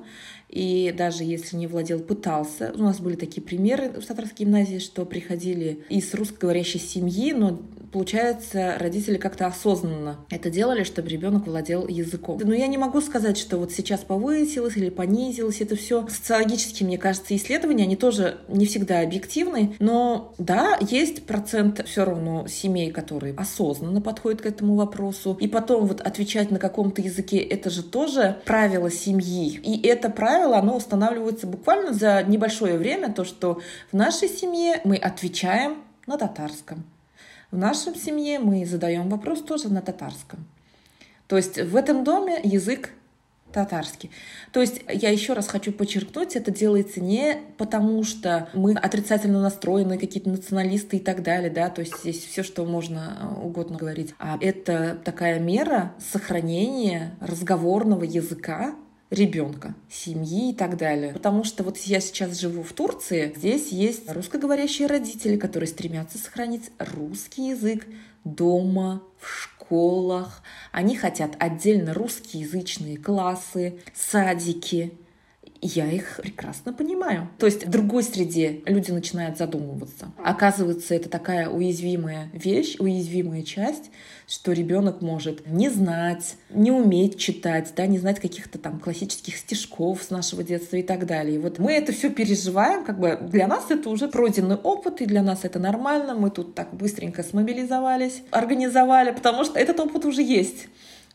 и 0.50 0.94
даже 0.96 1.24
если 1.24 1.58
не 1.58 1.68
владел, 1.68 2.00
пытался. 2.00 2.72
У 2.76 2.84
нас 2.84 3.00
были 3.00 3.16
такие 3.16 3.42
примеры 3.42 3.90
в 3.90 4.06
Татарской 4.06 4.46
гимназии, 4.46 4.80
что 4.80 5.06
приходили 5.06 5.84
из 5.90 6.14
русскоговорящей 6.14 6.80
семьи, 6.80 7.34
но 7.34 7.60
получается, 7.94 8.76
родители 8.80 9.18
как-то 9.18 9.46
осознанно 9.46 10.18
это 10.30 10.50
делали, 10.50 10.84
чтобы 10.84 11.10
ребенок 11.10 11.46
владел 11.46 11.88
языком. 11.88 12.42
Но 12.44 12.54
я 12.54 12.68
не 12.68 12.78
могу 12.78 13.00
сказать, 13.02 13.38
что 13.38 13.58
вот 13.58 13.72
сейчас 13.72 14.02
повысилось 14.02 14.76
или 14.76 14.90
понизилось. 14.90 15.62
Это 15.62 15.76
все 15.76 16.08
социологические, 16.10 16.88
мне 16.88 16.98
кажется, 16.98 17.36
исследования, 17.36 17.84
они 17.84 17.96
тоже 17.96 18.40
не 18.48 18.66
всегда 18.66 19.02
объективны. 19.02 19.76
Но 19.80 20.34
да, 20.40 20.78
есть 20.82 21.26
процент 21.26 21.88
все 21.88 22.04
равно 22.04 22.48
семей, 22.48 22.92
которые 22.92 23.36
осознанно 23.36 24.02
подходят 24.02 24.42
к 24.42 24.46
этому 24.48 24.76
вопросу. 24.76 25.38
И 25.40 25.48
потом 25.48 25.86
вот 25.86 26.02
отвечать 26.02 26.50
на 26.50 26.58
каком-то 26.60 27.02
языке, 27.02 27.38
это 27.38 27.70
же 27.70 27.84
тоже 27.84 28.38
правило 28.46 28.90
семьи. 28.90 29.60
И 29.64 29.88
это 29.88 30.10
правило, 30.10 30.58
оно 30.58 30.78
устанавливается 30.78 31.46
буквально 31.46 31.94
за 31.94 32.24
небольшое 32.24 32.78
время, 32.78 33.14
то, 33.14 33.24
что 33.24 33.62
в 33.92 33.96
нашей 33.96 34.28
семье 34.28 34.82
мы 34.84 34.98
отвечаем 34.98 35.78
на 36.08 36.18
татарском. 36.18 36.84
В 37.54 37.58
нашем 37.58 37.94
семье 37.94 38.40
мы 38.40 38.66
задаем 38.66 39.10
вопрос 39.10 39.44
тоже 39.44 39.70
на 39.70 39.84
татарском. 39.84 40.44
То 41.28 41.38
есть 41.38 41.62
в 41.62 41.76
этом 41.76 42.04
доме 42.04 42.40
язык 42.44 42.90
татарский. 43.52 44.10
То 44.52 44.60
есть 44.60 44.82
я 44.92 45.12
еще 45.12 45.34
раз 45.34 45.48
хочу 45.48 45.72
подчеркнуть, 45.72 46.36
это 46.36 46.50
делается 46.50 47.00
не 47.00 47.38
потому, 47.60 48.04
что 48.06 48.50
мы 48.56 48.74
отрицательно 48.74 49.40
настроены, 49.40 50.00
какие-то 50.00 50.32
националисты 50.32 50.98
и 50.98 51.00
так 51.00 51.22
далее, 51.22 51.52
да, 51.52 51.70
то 51.70 51.82
есть 51.82 52.00
здесь 52.00 52.26
все, 52.26 52.42
что 52.42 52.66
можно 52.66 53.20
э, 53.22 53.46
угодно 53.46 53.78
говорить. 53.78 54.16
А 54.18 54.40
это 54.42 54.98
такая 55.06 55.40
мера 55.40 55.94
сохранения 56.00 57.16
разговорного 57.20 58.04
языка 58.04 58.74
ребенка, 59.14 59.76
семьи 59.90 60.52
и 60.52 60.54
так 60.54 60.78
далее. 60.78 61.14
Потому 61.14 61.44
что 61.44 61.64
вот 61.64 61.78
я 61.78 62.00
сейчас 62.00 62.40
живу 62.40 62.64
в 62.64 62.74
Турции, 62.74 63.34
здесь 63.36 63.70
есть 63.70 64.12
русскоговорящие 64.12 64.88
родители, 64.88 65.38
которые 65.38 65.68
стремятся 65.68 66.18
сохранить 66.18 66.72
русский 66.80 67.50
язык 67.50 67.86
дома, 68.24 69.04
в 69.20 69.28
школах. 69.30 70.42
Они 70.72 70.96
хотят 70.96 71.36
отдельно 71.40 71.94
русскоязычные 71.94 72.98
классы, 72.98 73.80
садики, 73.94 74.94
я 75.64 75.90
их 75.90 76.20
прекрасно 76.22 76.74
понимаю. 76.74 77.30
То 77.38 77.46
есть 77.46 77.66
в 77.66 77.70
другой 77.70 78.04
среде 78.04 78.62
люди 78.66 78.92
начинают 78.92 79.38
задумываться. 79.38 80.12
Оказывается, 80.24 80.94
это 80.94 81.10
такая 81.10 81.50
уязвимая 81.50 82.30
вещь, 82.34 82.76
уязвимая 82.80 83.44
часть, 83.44 83.92
что 84.28 84.52
ребенок 84.52 85.02
может 85.02 85.48
не 85.48 85.70
знать, 85.70 86.36
не 86.50 86.72
уметь 86.72 87.18
читать, 87.18 87.72
да, 87.76 87.86
не 87.88 88.00
знать 88.00 88.20
каких-то 88.20 88.58
там 88.58 88.80
классических 88.80 89.38
стишков 89.38 90.04
с 90.04 90.10
нашего 90.10 90.44
детства 90.44 90.78
и 90.78 90.84
так 90.84 91.06
далее. 91.06 91.36
И 91.36 91.40
вот 91.40 91.60
мы 91.60 91.74
это 91.74 91.92
все 91.92 92.10
переживаем, 92.10 92.84
как 92.84 93.00
бы 93.00 93.18
для 93.22 93.48
нас 93.48 93.66
это 93.70 93.90
уже 93.90 94.08
пройденный 94.08 94.56
опыт, 94.56 95.02
и 95.02 95.06
для 95.06 95.24
нас 95.24 95.40
это 95.44 95.60
нормально. 95.60 96.16
Мы 96.16 96.30
тут 96.30 96.56
так 96.56 96.74
быстренько 96.74 97.24
смобилизовались, 97.24 98.24
организовали, 98.32 99.12
потому 99.12 99.44
что 99.44 99.60
этот 99.60 99.80
опыт 99.80 100.06
уже 100.06 100.22
есть. 100.22 100.68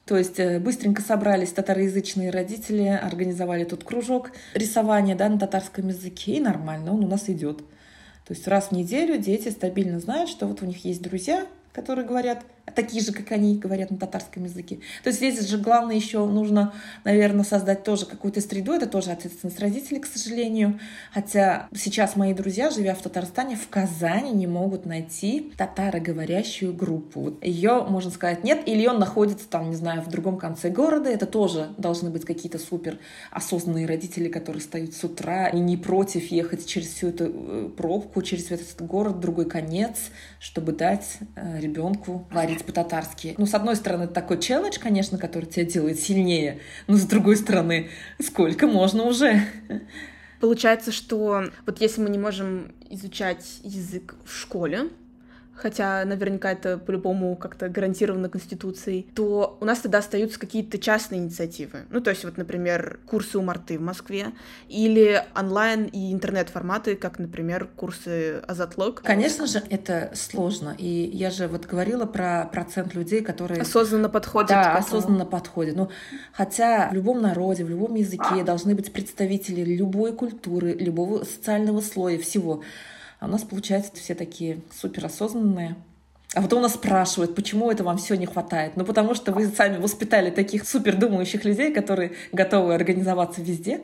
То 0.08 0.16
есть 0.16 0.40
э, 0.40 0.58
быстренько 0.58 1.02
собрались 1.02 1.52
татароязычные 1.52 2.30
родители, 2.30 2.86
организовали 2.86 3.64
тут 3.64 3.84
кружок 3.84 4.32
рисования 4.54 5.14
да, 5.14 5.28
на 5.28 5.38
татарском 5.38 5.88
языке, 5.88 6.36
и 6.36 6.40
нормально, 6.40 6.94
он 6.94 7.04
у 7.04 7.06
нас 7.06 7.28
идет. 7.28 7.58
То 7.58 8.34
есть 8.34 8.48
раз 8.48 8.68
в 8.68 8.72
неделю 8.72 9.18
дети 9.18 9.50
стабильно 9.50 10.00
знают, 10.00 10.30
что 10.30 10.46
вот 10.46 10.62
у 10.62 10.64
них 10.64 10.82
есть 10.86 11.02
друзья, 11.02 11.46
которые 11.74 12.06
говорят 12.06 12.42
такие 12.74 13.02
же, 13.02 13.12
как 13.12 13.32
они 13.32 13.56
говорят 13.56 13.90
на 13.90 13.96
татарском 13.96 14.44
языке. 14.44 14.80
То 15.02 15.10
есть 15.10 15.18
здесь 15.18 15.40
же 15.48 15.58
главное 15.58 15.96
еще 15.96 16.24
нужно, 16.26 16.72
наверное, 17.04 17.44
создать 17.44 17.84
тоже 17.84 18.06
какую-то 18.06 18.40
среду. 18.40 18.72
Это 18.72 18.86
тоже 18.86 19.10
ответственность 19.10 19.60
родителей, 19.60 20.00
к 20.00 20.06
сожалению. 20.06 20.78
Хотя 21.12 21.68
сейчас 21.74 22.16
мои 22.16 22.34
друзья, 22.34 22.70
живя 22.70 22.94
в 22.94 23.02
Татарстане, 23.02 23.56
в 23.56 23.68
Казани 23.68 24.30
не 24.30 24.46
могут 24.46 24.86
найти 24.86 25.52
татароговорящую 25.56 26.74
группу. 26.74 27.38
Ее, 27.42 27.84
можно 27.88 28.10
сказать, 28.10 28.44
нет. 28.44 28.62
Или 28.66 28.86
он 28.86 28.98
находится 28.98 29.48
там, 29.48 29.70
не 29.70 29.76
знаю, 29.76 30.02
в 30.02 30.08
другом 30.08 30.38
конце 30.38 30.70
города. 30.70 31.10
Это 31.10 31.26
тоже 31.26 31.68
должны 31.78 32.10
быть 32.10 32.24
какие-то 32.24 32.58
супер 32.58 32.98
осознанные 33.30 33.86
родители, 33.86 34.28
которые 34.28 34.60
встают 34.60 34.94
с 34.94 35.04
утра 35.04 35.48
и 35.48 35.58
не 35.58 35.76
против 35.76 36.30
ехать 36.30 36.66
через 36.66 36.88
всю 36.88 37.08
эту 37.08 37.24
э, 37.26 37.70
пробку, 37.76 38.22
через 38.22 38.50
этот 38.50 38.80
город, 38.86 39.20
другой 39.20 39.46
конец, 39.46 39.96
чтобы 40.38 40.72
дать 40.72 41.18
э, 41.36 41.60
ребенку 41.60 42.26
варить 42.30 42.57
по-татарски. 42.64 43.34
Ну, 43.38 43.46
с 43.46 43.54
одной 43.54 43.76
стороны, 43.76 44.04
это 44.04 44.14
такой 44.14 44.38
челлендж, 44.38 44.78
конечно, 44.78 45.18
который 45.18 45.46
тебя 45.46 45.64
делает 45.64 45.98
сильнее, 46.00 46.60
но 46.86 46.96
с 46.96 47.04
другой 47.04 47.36
стороны, 47.36 47.90
сколько 48.20 48.66
можно 48.66 49.04
уже? 49.04 49.42
Получается, 50.40 50.92
что 50.92 51.44
вот 51.66 51.80
если 51.80 52.00
мы 52.00 52.10
не 52.10 52.18
можем 52.18 52.72
изучать 52.90 53.60
язык 53.64 54.14
в 54.24 54.32
школе, 54.32 54.88
хотя 55.58 56.04
наверняка 56.04 56.52
это 56.52 56.78
по-любому 56.78 57.36
как-то 57.36 57.68
гарантировано 57.68 58.28
Конституцией, 58.28 59.08
то 59.14 59.58
у 59.60 59.64
нас 59.64 59.80
тогда 59.80 59.98
остаются 59.98 60.38
какие-то 60.38 60.78
частные 60.78 61.20
инициативы. 61.20 61.80
Ну, 61.90 62.00
то 62.00 62.10
есть 62.10 62.24
вот, 62.24 62.36
например, 62.36 63.00
курсы 63.06 63.38
у 63.38 63.42
Марты 63.42 63.78
в 63.78 63.82
Москве 63.82 64.26
или 64.68 65.22
онлайн 65.36 65.84
и 65.86 66.12
интернет-форматы, 66.12 66.96
как, 66.96 67.18
например, 67.18 67.68
курсы 67.76 68.40
Азатлог. 68.46 69.02
Конечно 69.02 69.46
же, 69.46 69.62
это 69.70 70.12
сложно. 70.14 70.74
И 70.78 71.10
я 71.12 71.30
же 71.30 71.48
вот 71.48 71.66
говорила 71.66 72.06
про 72.06 72.48
процент 72.52 72.94
людей, 72.94 73.22
которые... 73.22 73.60
Осознанно 73.60 74.08
подходят. 74.08 74.50
Да, 74.50 74.76
осознанно 74.76 75.26
подходят. 75.26 75.76
Ну, 75.76 75.90
хотя 76.32 76.88
в 76.90 76.94
любом 76.94 77.20
народе, 77.20 77.64
в 77.64 77.70
любом 77.70 77.94
языке 77.94 78.44
должны 78.44 78.74
быть 78.74 78.92
представители 78.92 79.62
любой 79.74 80.12
культуры, 80.12 80.72
любого 80.72 81.24
социального 81.24 81.80
слоя, 81.80 82.18
всего. 82.18 82.62
А 83.20 83.26
у 83.26 83.28
нас, 83.28 83.42
получается, 83.42 83.92
все 83.94 84.14
такие 84.14 84.60
суперосознанные. 84.72 85.76
А 86.34 86.42
потом 86.42 86.62
нас 86.62 86.74
спрашивают, 86.74 87.34
почему 87.34 87.70
это 87.70 87.82
вам 87.82 87.96
все 87.96 88.14
не 88.14 88.26
хватает. 88.26 88.76
Ну, 88.76 88.84
потому 88.84 89.14
что 89.14 89.32
вы 89.32 89.48
сами 89.48 89.78
воспитали 89.78 90.30
таких 90.30 90.68
супердумающих 90.68 91.44
людей, 91.44 91.72
которые 91.72 92.12
готовы 92.32 92.74
организоваться 92.74 93.40
везде. 93.40 93.80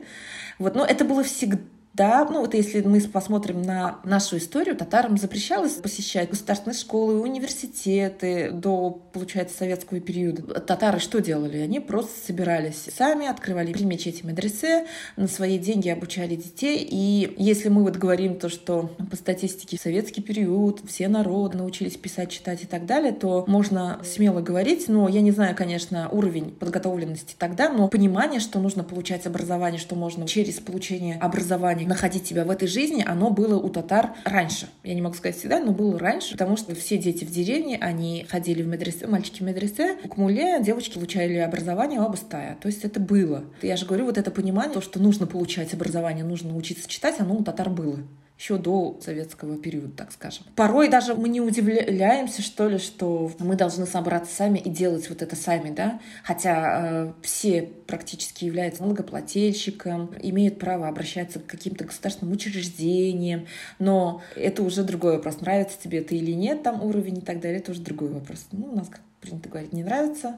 Вот, 0.59 0.75
но 0.75 0.85
это 0.85 1.03
было 1.05 1.23
всегда 1.23 1.59
да, 1.95 2.27
ну 2.29 2.41
вот 2.41 2.53
если 2.53 2.81
мы 2.81 2.99
посмотрим 2.99 3.61
на 3.61 3.99
нашу 4.03 4.37
историю, 4.37 4.75
татарам 4.75 5.17
запрещалось 5.17 5.73
посещать 5.73 6.29
государственные 6.29 6.75
школы, 6.75 7.21
университеты 7.21 8.51
до, 8.51 8.89
получается, 9.13 9.57
советского 9.57 10.01
периода. 10.01 10.59
Татары 10.59 10.99
что 10.99 11.21
делали? 11.21 11.59
Они 11.59 11.79
просто 11.79 12.11
собирались 12.27 12.89
сами, 12.93 13.27
открывали 13.27 13.71
при 13.71 13.85
мечети 13.85 14.25
медресе, 14.25 14.87
на 15.15 15.29
свои 15.29 15.57
деньги 15.57 15.87
обучали 15.87 16.35
детей. 16.35 16.85
И 16.89 17.33
если 17.37 17.69
мы 17.69 17.83
вот 17.83 17.95
говорим 17.95 18.39
то, 18.39 18.49
что 18.49 18.93
по 19.09 19.15
статистике 19.15 19.77
советский 19.81 20.21
период 20.21 20.81
все 20.85 21.07
народы 21.07 21.57
научились 21.57 21.95
писать, 21.95 22.29
читать 22.29 22.63
и 22.63 22.65
так 22.65 22.85
далее, 22.85 23.13
то 23.13 23.45
можно 23.47 24.01
смело 24.03 24.41
говорить, 24.41 24.89
но 24.89 25.07
я 25.07 25.21
не 25.21 25.31
знаю, 25.31 25.55
конечно, 25.55 26.09
уровень 26.09 26.51
подготовленности 26.51 27.35
тогда, 27.37 27.69
но 27.69 27.87
понимание, 27.87 28.41
что 28.41 28.59
нужно 28.59 28.83
получать 28.83 29.25
образование, 29.25 29.79
что 29.79 29.95
можно 29.95 30.27
через 30.27 30.59
получение 30.59 31.17
образования 31.17 31.84
находить 31.87 32.27
себя 32.27 32.45
в 32.45 32.49
этой 32.49 32.67
жизни, 32.67 33.03
оно 33.05 33.29
было 33.29 33.57
у 33.57 33.69
татар 33.69 34.13
раньше. 34.23 34.67
Я 34.83 34.93
не 34.93 35.01
могу 35.01 35.15
сказать 35.15 35.37
всегда, 35.37 35.59
но 35.59 35.71
было 35.71 35.97
раньше, 35.97 36.33
потому 36.33 36.57
что 36.57 36.75
все 36.75 36.97
дети 36.97 37.23
в 37.25 37.31
деревне, 37.31 37.77
они 37.79 38.25
ходили 38.29 38.61
в 38.61 38.67
медресе, 38.67 39.07
мальчики 39.07 39.39
в 39.39 39.45
медресе, 39.45 39.95
к 39.95 40.17
муле 40.17 40.61
девочки 40.61 40.95
получали 40.95 41.37
образование 41.37 42.01
оба 42.01 42.15
стая. 42.15 42.57
То 42.61 42.67
есть 42.67 42.83
это 42.83 42.99
было. 42.99 43.43
Я 43.61 43.77
же 43.77 43.85
говорю, 43.85 44.05
вот 44.05 44.17
это 44.17 44.31
понимание, 44.31 44.73
то, 44.73 44.81
что 44.81 44.99
нужно 44.99 45.27
получать 45.27 45.73
образование, 45.73 46.23
нужно 46.23 46.55
учиться 46.55 46.87
читать, 46.89 47.15
оно 47.19 47.35
у 47.35 47.43
татар 47.43 47.69
было 47.69 47.99
еще 48.37 48.57
до 48.57 48.99
советского 49.01 49.57
периода, 49.57 49.91
так 49.95 50.11
скажем. 50.11 50.43
Порой 50.55 50.89
даже 50.89 51.15
мы 51.15 51.29
не 51.29 51.39
удивляемся, 51.39 52.41
что 52.41 52.67
ли, 52.67 52.79
что 52.79 53.31
мы 53.39 53.55
должны 53.55 53.85
собраться 53.85 54.35
сами 54.35 54.59
и 54.59 54.69
делать 54.69 55.09
вот 55.09 55.21
это 55.21 55.35
сами, 55.35 55.73
да, 55.73 56.01
хотя 56.23 57.05
э, 57.07 57.13
все 57.21 57.69
практически 57.87 58.43
являются 58.43 58.83
налогоплательщиком, 58.83 60.13
имеют 60.21 60.59
право 60.59 60.87
обращаться 60.87 61.39
к 61.39 61.45
каким-то 61.45 61.85
государственным 61.85 62.33
учреждениям, 62.33 63.47
но 63.79 64.21
это 64.35 64.63
уже 64.63 64.83
другой 64.83 65.13
вопрос, 65.13 65.39
нравится 65.39 65.77
тебе 65.81 65.99
это 65.99 66.13
или 66.13 66.31
нет, 66.31 66.61
там 66.61 66.83
уровень 66.83 67.19
и 67.19 67.21
так 67.21 67.39
далее, 67.39 67.59
это 67.59 67.71
уже 67.71 67.81
другой 67.81 68.09
вопрос. 68.09 68.47
Ну, 68.51 68.71
у 68.71 68.75
нас, 68.75 68.89
как 68.89 69.01
принято 69.21 69.47
говорить, 69.47 69.71
не 69.71 69.83
нравится, 69.83 70.37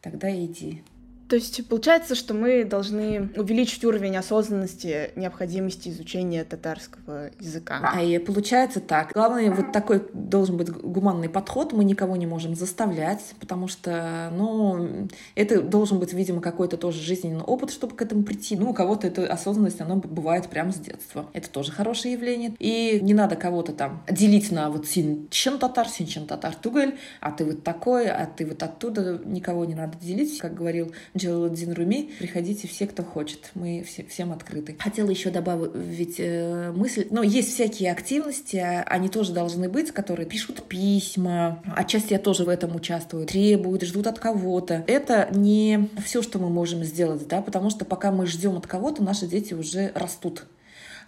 тогда 0.00 0.34
иди. 0.34 0.82
То 1.28 1.36
есть 1.36 1.66
получается, 1.68 2.14
что 2.14 2.32
мы 2.32 2.64
должны 2.64 3.30
увеличить 3.36 3.84
уровень 3.84 4.16
осознанности 4.16 5.10
необходимости 5.14 5.90
изучения 5.90 6.42
татарского 6.42 7.30
языка. 7.38 7.80
А 7.82 8.02
и 8.02 8.18
получается 8.18 8.80
так. 8.80 9.12
Главное, 9.12 9.50
вот 9.50 9.70
такой 9.72 10.02
должен 10.14 10.56
быть 10.56 10.70
гуманный 10.70 11.28
подход. 11.28 11.74
Мы 11.74 11.84
никого 11.84 12.16
не 12.16 12.26
можем 12.26 12.54
заставлять, 12.54 13.20
потому 13.40 13.68
что, 13.68 14.32
ну, 14.32 15.08
это 15.34 15.60
должен 15.60 15.98
быть, 15.98 16.14
видимо, 16.14 16.40
какой-то 16.40 16.78
тоже 16.78 17.02
жизненный 17.02 17.42
опыт, 17.42 17.70
чтобы 17.70 17.94
к 17.94 18.00
этому 18.00 18.22
прийти. 18.22 18.56
Ну, 18.56 18.70
у 18.70 18.74
кого-то 18.74 19.06
эта 19.06 19.30
осознанность, 19.30 19.82
она 19.82 19.96
бывает 19.96 20.48
прямо 20.48 20.72
с 20.72 20.76
детства. 20.76 21.28
Это 21.34 21.50
тоже 21.50 21.72
хорошее 21.72 22.14
явление. 22.14 22.54
И 22.58 23.00
не 23.02 23.12
надо 23.12 23.36
кого-то 23.36 23.72
там 23.72 24.02
делить 24.10 24.50
на 24.50 24.70
вот 24.70 24.86
синчен 24.86 25.58
татар, 25.58 25.88
синчен 25.88 26.26
татар 26.26 26.54
тугель, 26.54 26.96
а 27.20 27.32
ты 27.32 27.44
вот 27.44 27.64
такой, 27.64 28.08
а 28.08 28.24
ты 28.24 28.46
вот 28.46 28.62
оттуда. 28.62 29.20
Никого 29.26 29.66
не 29.66 29.74
надо 29.74 29.98
делить, 29.98 30.38
как 30.38 30.54
говорил 30.54 30.92
Джалаладдин 31.18 31.72
Руми. 31.72 32.10
Приходите 32.18 32.66
все, 32.66 32.86
кто 32.86 33.02
хочет. 33.02 33.50
Мы 33.54 33.84
все, 33.86 34.04
всем 34.04 34.32
открыты. 34.32 34.76
Хотела 34.78 35.10
еще 35.10 35.30
добавить 35.30 36.16
э, 36.18 36.72
мысль. 36.72 37.06
Ну, 37.10 37.22
есть 37.22 37.52
всякие 37.52 37.92
активности, 37.92 38.56
они 38.86 39.08
тоже 39.08 39.32
должны 39.32 39.68
быть, 39.68 39.90
которые 39.92 40.26
пишут 40.26 40.62
письма. 40.64 41.62
Отчасти 41.76 42.12
я 42.12 42.18
тоже 42.18 42.44
в 42.44 42.48
этом 42.48 42.74
участвую. 42.74 43.26
Требуют, 43.26 43.82
ждут 43.82 44.06
от 44.06 44.18
кого-то. 44.18 44.84
Это 44.86 45.28
не 45.32 45.88
все, 46.04 46.22
что 46.22 46.38
мы 46.38 46.48
можем 46.48 46.84
сделать, 46.84 47.26
да, 47.28 47.42
потому 47.42 47.70
что 47.70 47.84
пока 47.84 48.10
мы 48.10 48.26
ждем 48.26 48.56
от 48.56 48.66
кого-то, 48.66 49.02
наши 49.02 49.26
дети 49.26 49.54
уже 49.54 49.92
растут. 49.94 50.44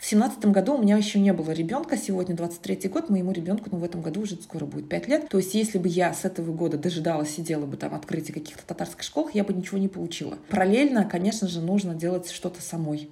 В 0.01 0.07
семнадцатом 0.07 0.53
году 0.53 0.77
у 0.77 0.83
меня 0.83 0.97
еще 0.97 1.21
не 1.21 1.35
было 1.35 1.51
ребенка, 1.51 1.99
сегодня 1.99 2.35
23 2.35 2.89
год, 2.89 3.11
моему 3.11 3.33
ребенку, 3.33 3.69
ну, 3.71 3.77
в 3.77 3.85
этом 3.85 4.01
году 4.01 4.23
уже 4.23 4.37
скоро 4.37 4.65
будет 4.65 4.89
5 4.89 5.09
лет. 5.09 5.29
То 5.29 5.37
есть, 5.37 5.53
если 5.53 5.77
бы 5.77 5.89
я 5.89 6.15
с 6.15 6.25
этого 6.25 6.55
года 6.55 6.79
дожидалась, 6.79 7.29
сидела 7.29 7.67
бы 7.67 7.77
там 7.77 7.95
открытие 7.95 8.33
каких-то 8.33 8.67
татарских 8.67 9.03
школ, 9.03 9.29
я 9.35 9.45
бы 9.45 9.53
ничего 9.53 9.77
не 9.77 9.89
получила. 9.89 10.39
Параллельно, 10.49 11.05
конечно 11.05 11.49
же, 11.49 11.61
нужно 11.61 11.95
делать 11.95 12.31
что-то 12.31 12.63
самой. 12.63 13.11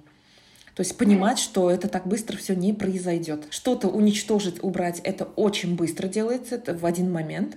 То 0.73 0.81
есть 0.81 0.97
понимать, 0.97 1.37
что 1.37 1.69
это 1.69 1.87
так 1.89 2.07
быстро 2.07 2.37
все 2.37 2.55
не 2.55 2.73
произойдет. 2.73 3.45
Что-то 3.51 3.87
уничтожить, 3.87 4.63
убрать, 4.63 4.99
это 5.03 5.25
очень 5.25 5.75
быстро 5.75 6.07
делается, 6.07 6.55
это 6.55 6.73
в 6.73 6.87
один 6.87 7.11
момент 7.11 7.55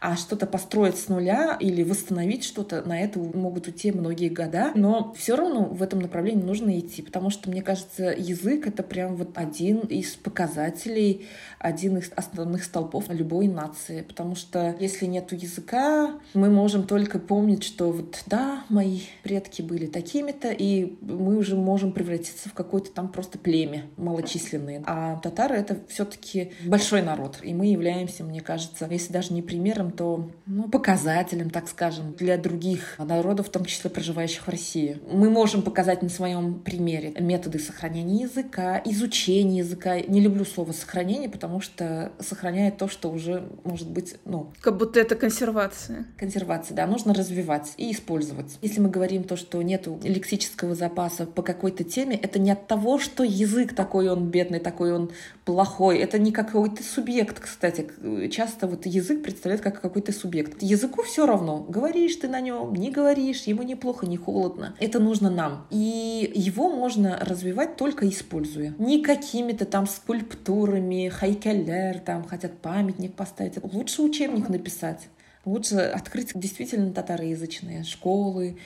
а 0.00 0.16
что-то 0.16 0.46
построить 0.46 0.96
с 0.96 1.08
нуля 1.08 1.56
или 1.58 1.82
восстановить 1.82 2.44
что-то, 2.44 2.82
на 2.82 3.00
это 3.00 3.18
могут 3.18 3.66
уйти 3.66 3.92
многие 3.92 4.28
года. 4.28 4.72
Но 4.74 5.14
все 5.16 5.36
равно 5.36 5.64
в 5.64 5.82
этом 5.82 6.00
направлении 6.00 6.42
нужно 6.42 6.78
идти, 6.78 7.02
потому 7.02 7.30
что, 7.30 7.50
мне 7.50 7.62
кажется, 7.62 8.14
язык— 8.16 8.66
это 8.68 8.82
прям 8.82 9.16
вот 9.16 9.36
один 9.36 9.80
из 9.80 10.14
показателей, 10.14 11.26
один 11.58 11.98
из 11.98 12.10
основных 12.14 12.64
столпов 12.64 13.06
любой 13.08 13.48
нации. 13.48 14.02
Потому 14.02 14.34
что 14.34 14.76
если 14.78 15.06
нету 15.06 15.34
языка, 15.34 16.18
мы 16.34 16.50
можем 16.50 16.86
только 16.86 17.18
помнить, 17.18 17.64
что 17.64 17.90
вот 17.90 18.22
да, 18.26 18.64
мои 18.68 19.00
предки 19.22 19.62
были 19.62 19.86
такими-то, 19.86 20.50
и 20.50 20.96
мы 21.00 21.36
уже 21.36 21.56
можем 21.56 21.92
превратиться 21.92 22.48
в 22.48 22.52
какое-то 22.52 22.90
там 22.92 23.08
просто 23.08 23.38
племя 23.38 23.86
малочисленное. 23.96 24.82
А 24.86 25.16
татары— 25.16 25.56
это 25.56 25.78
все-таки 25.88 26.52
большой 26.64 27.02
народ, 27.02 27.38
и 27.42 27.54
мы 27.54 27.66
являемся, 27.66 28.24
мне 28.24 28.40
кажется, 28.40 28.88
если 28.90 29.12
даже 29.12 29.32
не 29.32 29.42
при 29.42 29.57
примером, 29.58 29.90
то 29.90 30.30
ну, 30.46 30.68
показателем, 30.68 31.50
так 31.50 31.68
скажем, 31.68 32.12
для 32.12 32.38
других 32.38 32.96
народов, 32.98 33.48
в 33.48 33.50
том 33.50 33.64
числе 33.64 33.90
проживающих 33.90 34.46
в 34.46 34.48
России. 34.48 34.98
Мы 35.10 35.30
можем 35.30 35.62
показать 35.62 36.02
на 36.02 36.08
своем 36.08 36.60
примере 36.60 37.12
методы 37.18 37.58
сохранения 37.58 38.22
языка, 38.22 38.80
изучения 38.84 39.58
языка. 39.58 40.00
Не 40.00 40.20
люблю 40.20 40.44
слово 40.44 40.72
сохранение, 40.72 41.28
потому 41.28 41.60
что 41.60 42.12
сохраняет 42.20 42.76
то, 42.76 42.88
что 42.88 43.10
уже 43.10 43.48
может 43.64 43.90
быть, 43.90 44.16
ну... 44.24 44.52
Как 44.60 44.76
будто 44.76 45.00
это 45.00 45.16
консервация. 45.16 46.06
Консервация, 46.16 46.74
да. 46.74 46.86
Нужно 46.86 47.14
развивать 47.14 47.72
и 47.76 47.90
использовать. 47.92 48.58
Если 48.62 48.80
мы 48.80 48.90
говорим 48.90 49.24
то, 49.24 49.36
что 49.36 49.60
нету 49.62 49.98
лексического 50.04 50.74
запаса 50.74 51.26
по 51.26 51.42
какой-то 51.42 51.82
теме, 51.82 52.16
это 52.16 52.38
не 52.38 52.52
от 52.52 52.66
того, 52.68 52.98
что 52.98 53.24
язык 53.24 53.74
такой 53.74 54.08
он 54.08 54.30
бедный, 54.30 54.60
такой 54.60 54.92
он 54.92 55.10
плохой. 55.44 55.98
Это 55.98 56.18
не 56.18 56.30
какой-то 56.30 56.82
субъект, 56.82 57.40
кстати. 57.40 57.88
Часто 58.30 58.68
вот 58.68 58.86
язык 58.86 59.22
представляет 59.22 59.47
представляет 59.48 59.60
как 59.60 59.80
какой-то 59.80 60.12
субъект. 60.12 60.62
Языку 60.62 61.02
все 61.02 61.26
равно, 61.26 61.64
говоришь 61.68 62.16
ты 62.16 62.28
на 62.28 62.40
нем, 62.40 62.74
не 62.74 62.90
говоришь, 62.90 63.44
ему 63.44 63.62
не 63.62 63.74
плохо, 63.74 64.06
не 64.06 64.16
холодно. 64.16 64.74
Это 64.78 64.98
нужно 64.98 65.30
нам. 65.30 65.66
И 65.70 66.30
его 66.34 66.68
можно 66.68 67.18
развивать 67.20 67.76
только 67.76 68.08
используя. 68.08 68.74
Не 68.78 69.02
какими-то 69.02 69.64
там 69.64 69.86
скульптурами, 69.86 71.08
хайкелер, 71.08 72.00
там 72.00 72.24
хотят 72.24 72.58
памятник 72.58 73.14
поставить. 73.14 73.54
Лучше 73.62 74.02
учебник 74.02 74.48
написать. 74.48 75.08
Лучше 75.44 75.76
открыть 75.76 76.32
действительно 76.34 76.92
татароязычные 76.92 77.84
школы, 77.84 78.58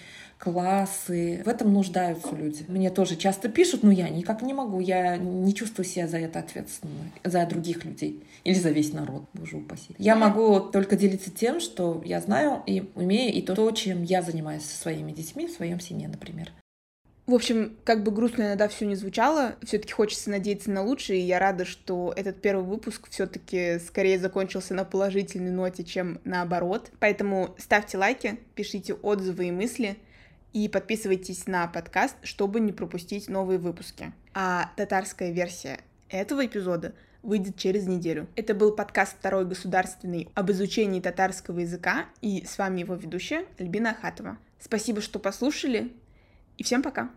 классы. 0.43 1.41
В 1.45 1.49
этом 1.49 1.73
нуждаются 1.73 2.35
люди. 2.35 2.65
Мне 2.67 2.91
тоже 2.91 3.15
часто 3.15 3.49
пишут, 3.49 3.85
но 3.85 3.93
я 3.93 4.09
никак 4.09 4.43
не 4.43 4.53
могу. 4.53 4.81
Я 4.81 5.17
не 5.17 5.55
чувствую 5.55 5.87
себя 5.87 6.09
за 6.09 6.19
это 6.19 6.41
ответственной, 6.41 7.13
за 7.23 7.47
других 7.47 7.85
людей 7.85 8.25
или 8.43 8.55
за 8.55 8.71
весь 8.71 8.93
народ, 8.93 9.23
боже 9.35 9.59
упаси. 9.59 9.95
Я 9.99 10.17
могу 10.17 10.59
только 10.59 10.97
делиться 10.97 11.31
тем, 11.31 11.61
что 11.61 12.03
я 12.05 12.21
знаю 12.21 12.61
и 12.67 12.91
умею, 12.97 13.33
и 13.33 13.41
то, 13.41 13.71
чем 13.71 14.03
я 14.03 14.21
занимаюсь 14.21 14.65
со 14.65 14.77
своими 14.77 15.13
детьми 15.13 15.47
в 15.47 15.53
своем 15.53 15.79
семье, 15.79 16.09
например. 16.09 16.51
В 17.27 17.35
общем, 17.35 17.77
как 17.85 18.03
бы 18.03 18.11
грустно 18.11 18.43
иногда 18.43 18.67
все 18.67 18.85
не 18.85 18.97
звучало, 18.97 19.55
все-таки 19.63 19.93
хочется 19.93 20.29
надеяться 20.29 20.73
на 20.73 20.83
лучшее, 20.83 21.21
и 21.21 21.25
я 21.25 21.39
рада, 21.39 21.65
что 21.65 22.13
этот 22.17 22.43
первый 22.43 22.65
выпуск 22.65 23.09
все-таки 23.11 23.79
скорее 23.79 24.19
закончился 24.19 24.75
на 24.75 24.85
положительной 24.85 25.53
ноте, 25.53 25.85
чем 25.85 26.21
наоборот. 26.25 26.91
Поэтому 26.99 27.55
ставьте 27.59 27.97
лайки, 27.97 28.41
пишите 28.57 28.95
отзывы 28.95 29.47
и 29.47 29.53
мысли— 29.53 29.99
и 30.53 30.69
подписывайтесь 30.69 31.47
на 31.47 31.67
подкаст, 31.67 32.17
чтобы 32.23 32.61
не 32.61 32.73
пропустить 32.73 33.29
новые 33.29 33.59
выпуски. 33.59 34.13
А 34.35 34.71
татарская 34.77 35.31
версия 35.31 35.81
этого 36.09 36.45
эпизода 36.47 36.95
выйдет 37.23 37.57
через 37.57 37.87
неделю. 37.87 38.27
Это 38.37 38.55
был 38.55 38.73
подкаст 38.73 39.17
«Второй 39.19 39.45
государственный» 39.45 40.29
об 40.35 40.51
изучении 40.51 41.01
татарского 41.01 41.61
языка, 41.61 42.07
и 42.21 42.45
с 42.45 42.59
вами 42.59 42.81
его 42.81 42.95
ведущая 42.95 43.47
Альбина 43.59 43.91
Ахатова. 43.91 44.39
Спасибо, 44.59 45.01
что 45.01 45.19
послушали, 45.19 45.93
и 46.59 46.63
всем 46.63 46.83
пока! 46.83 47.11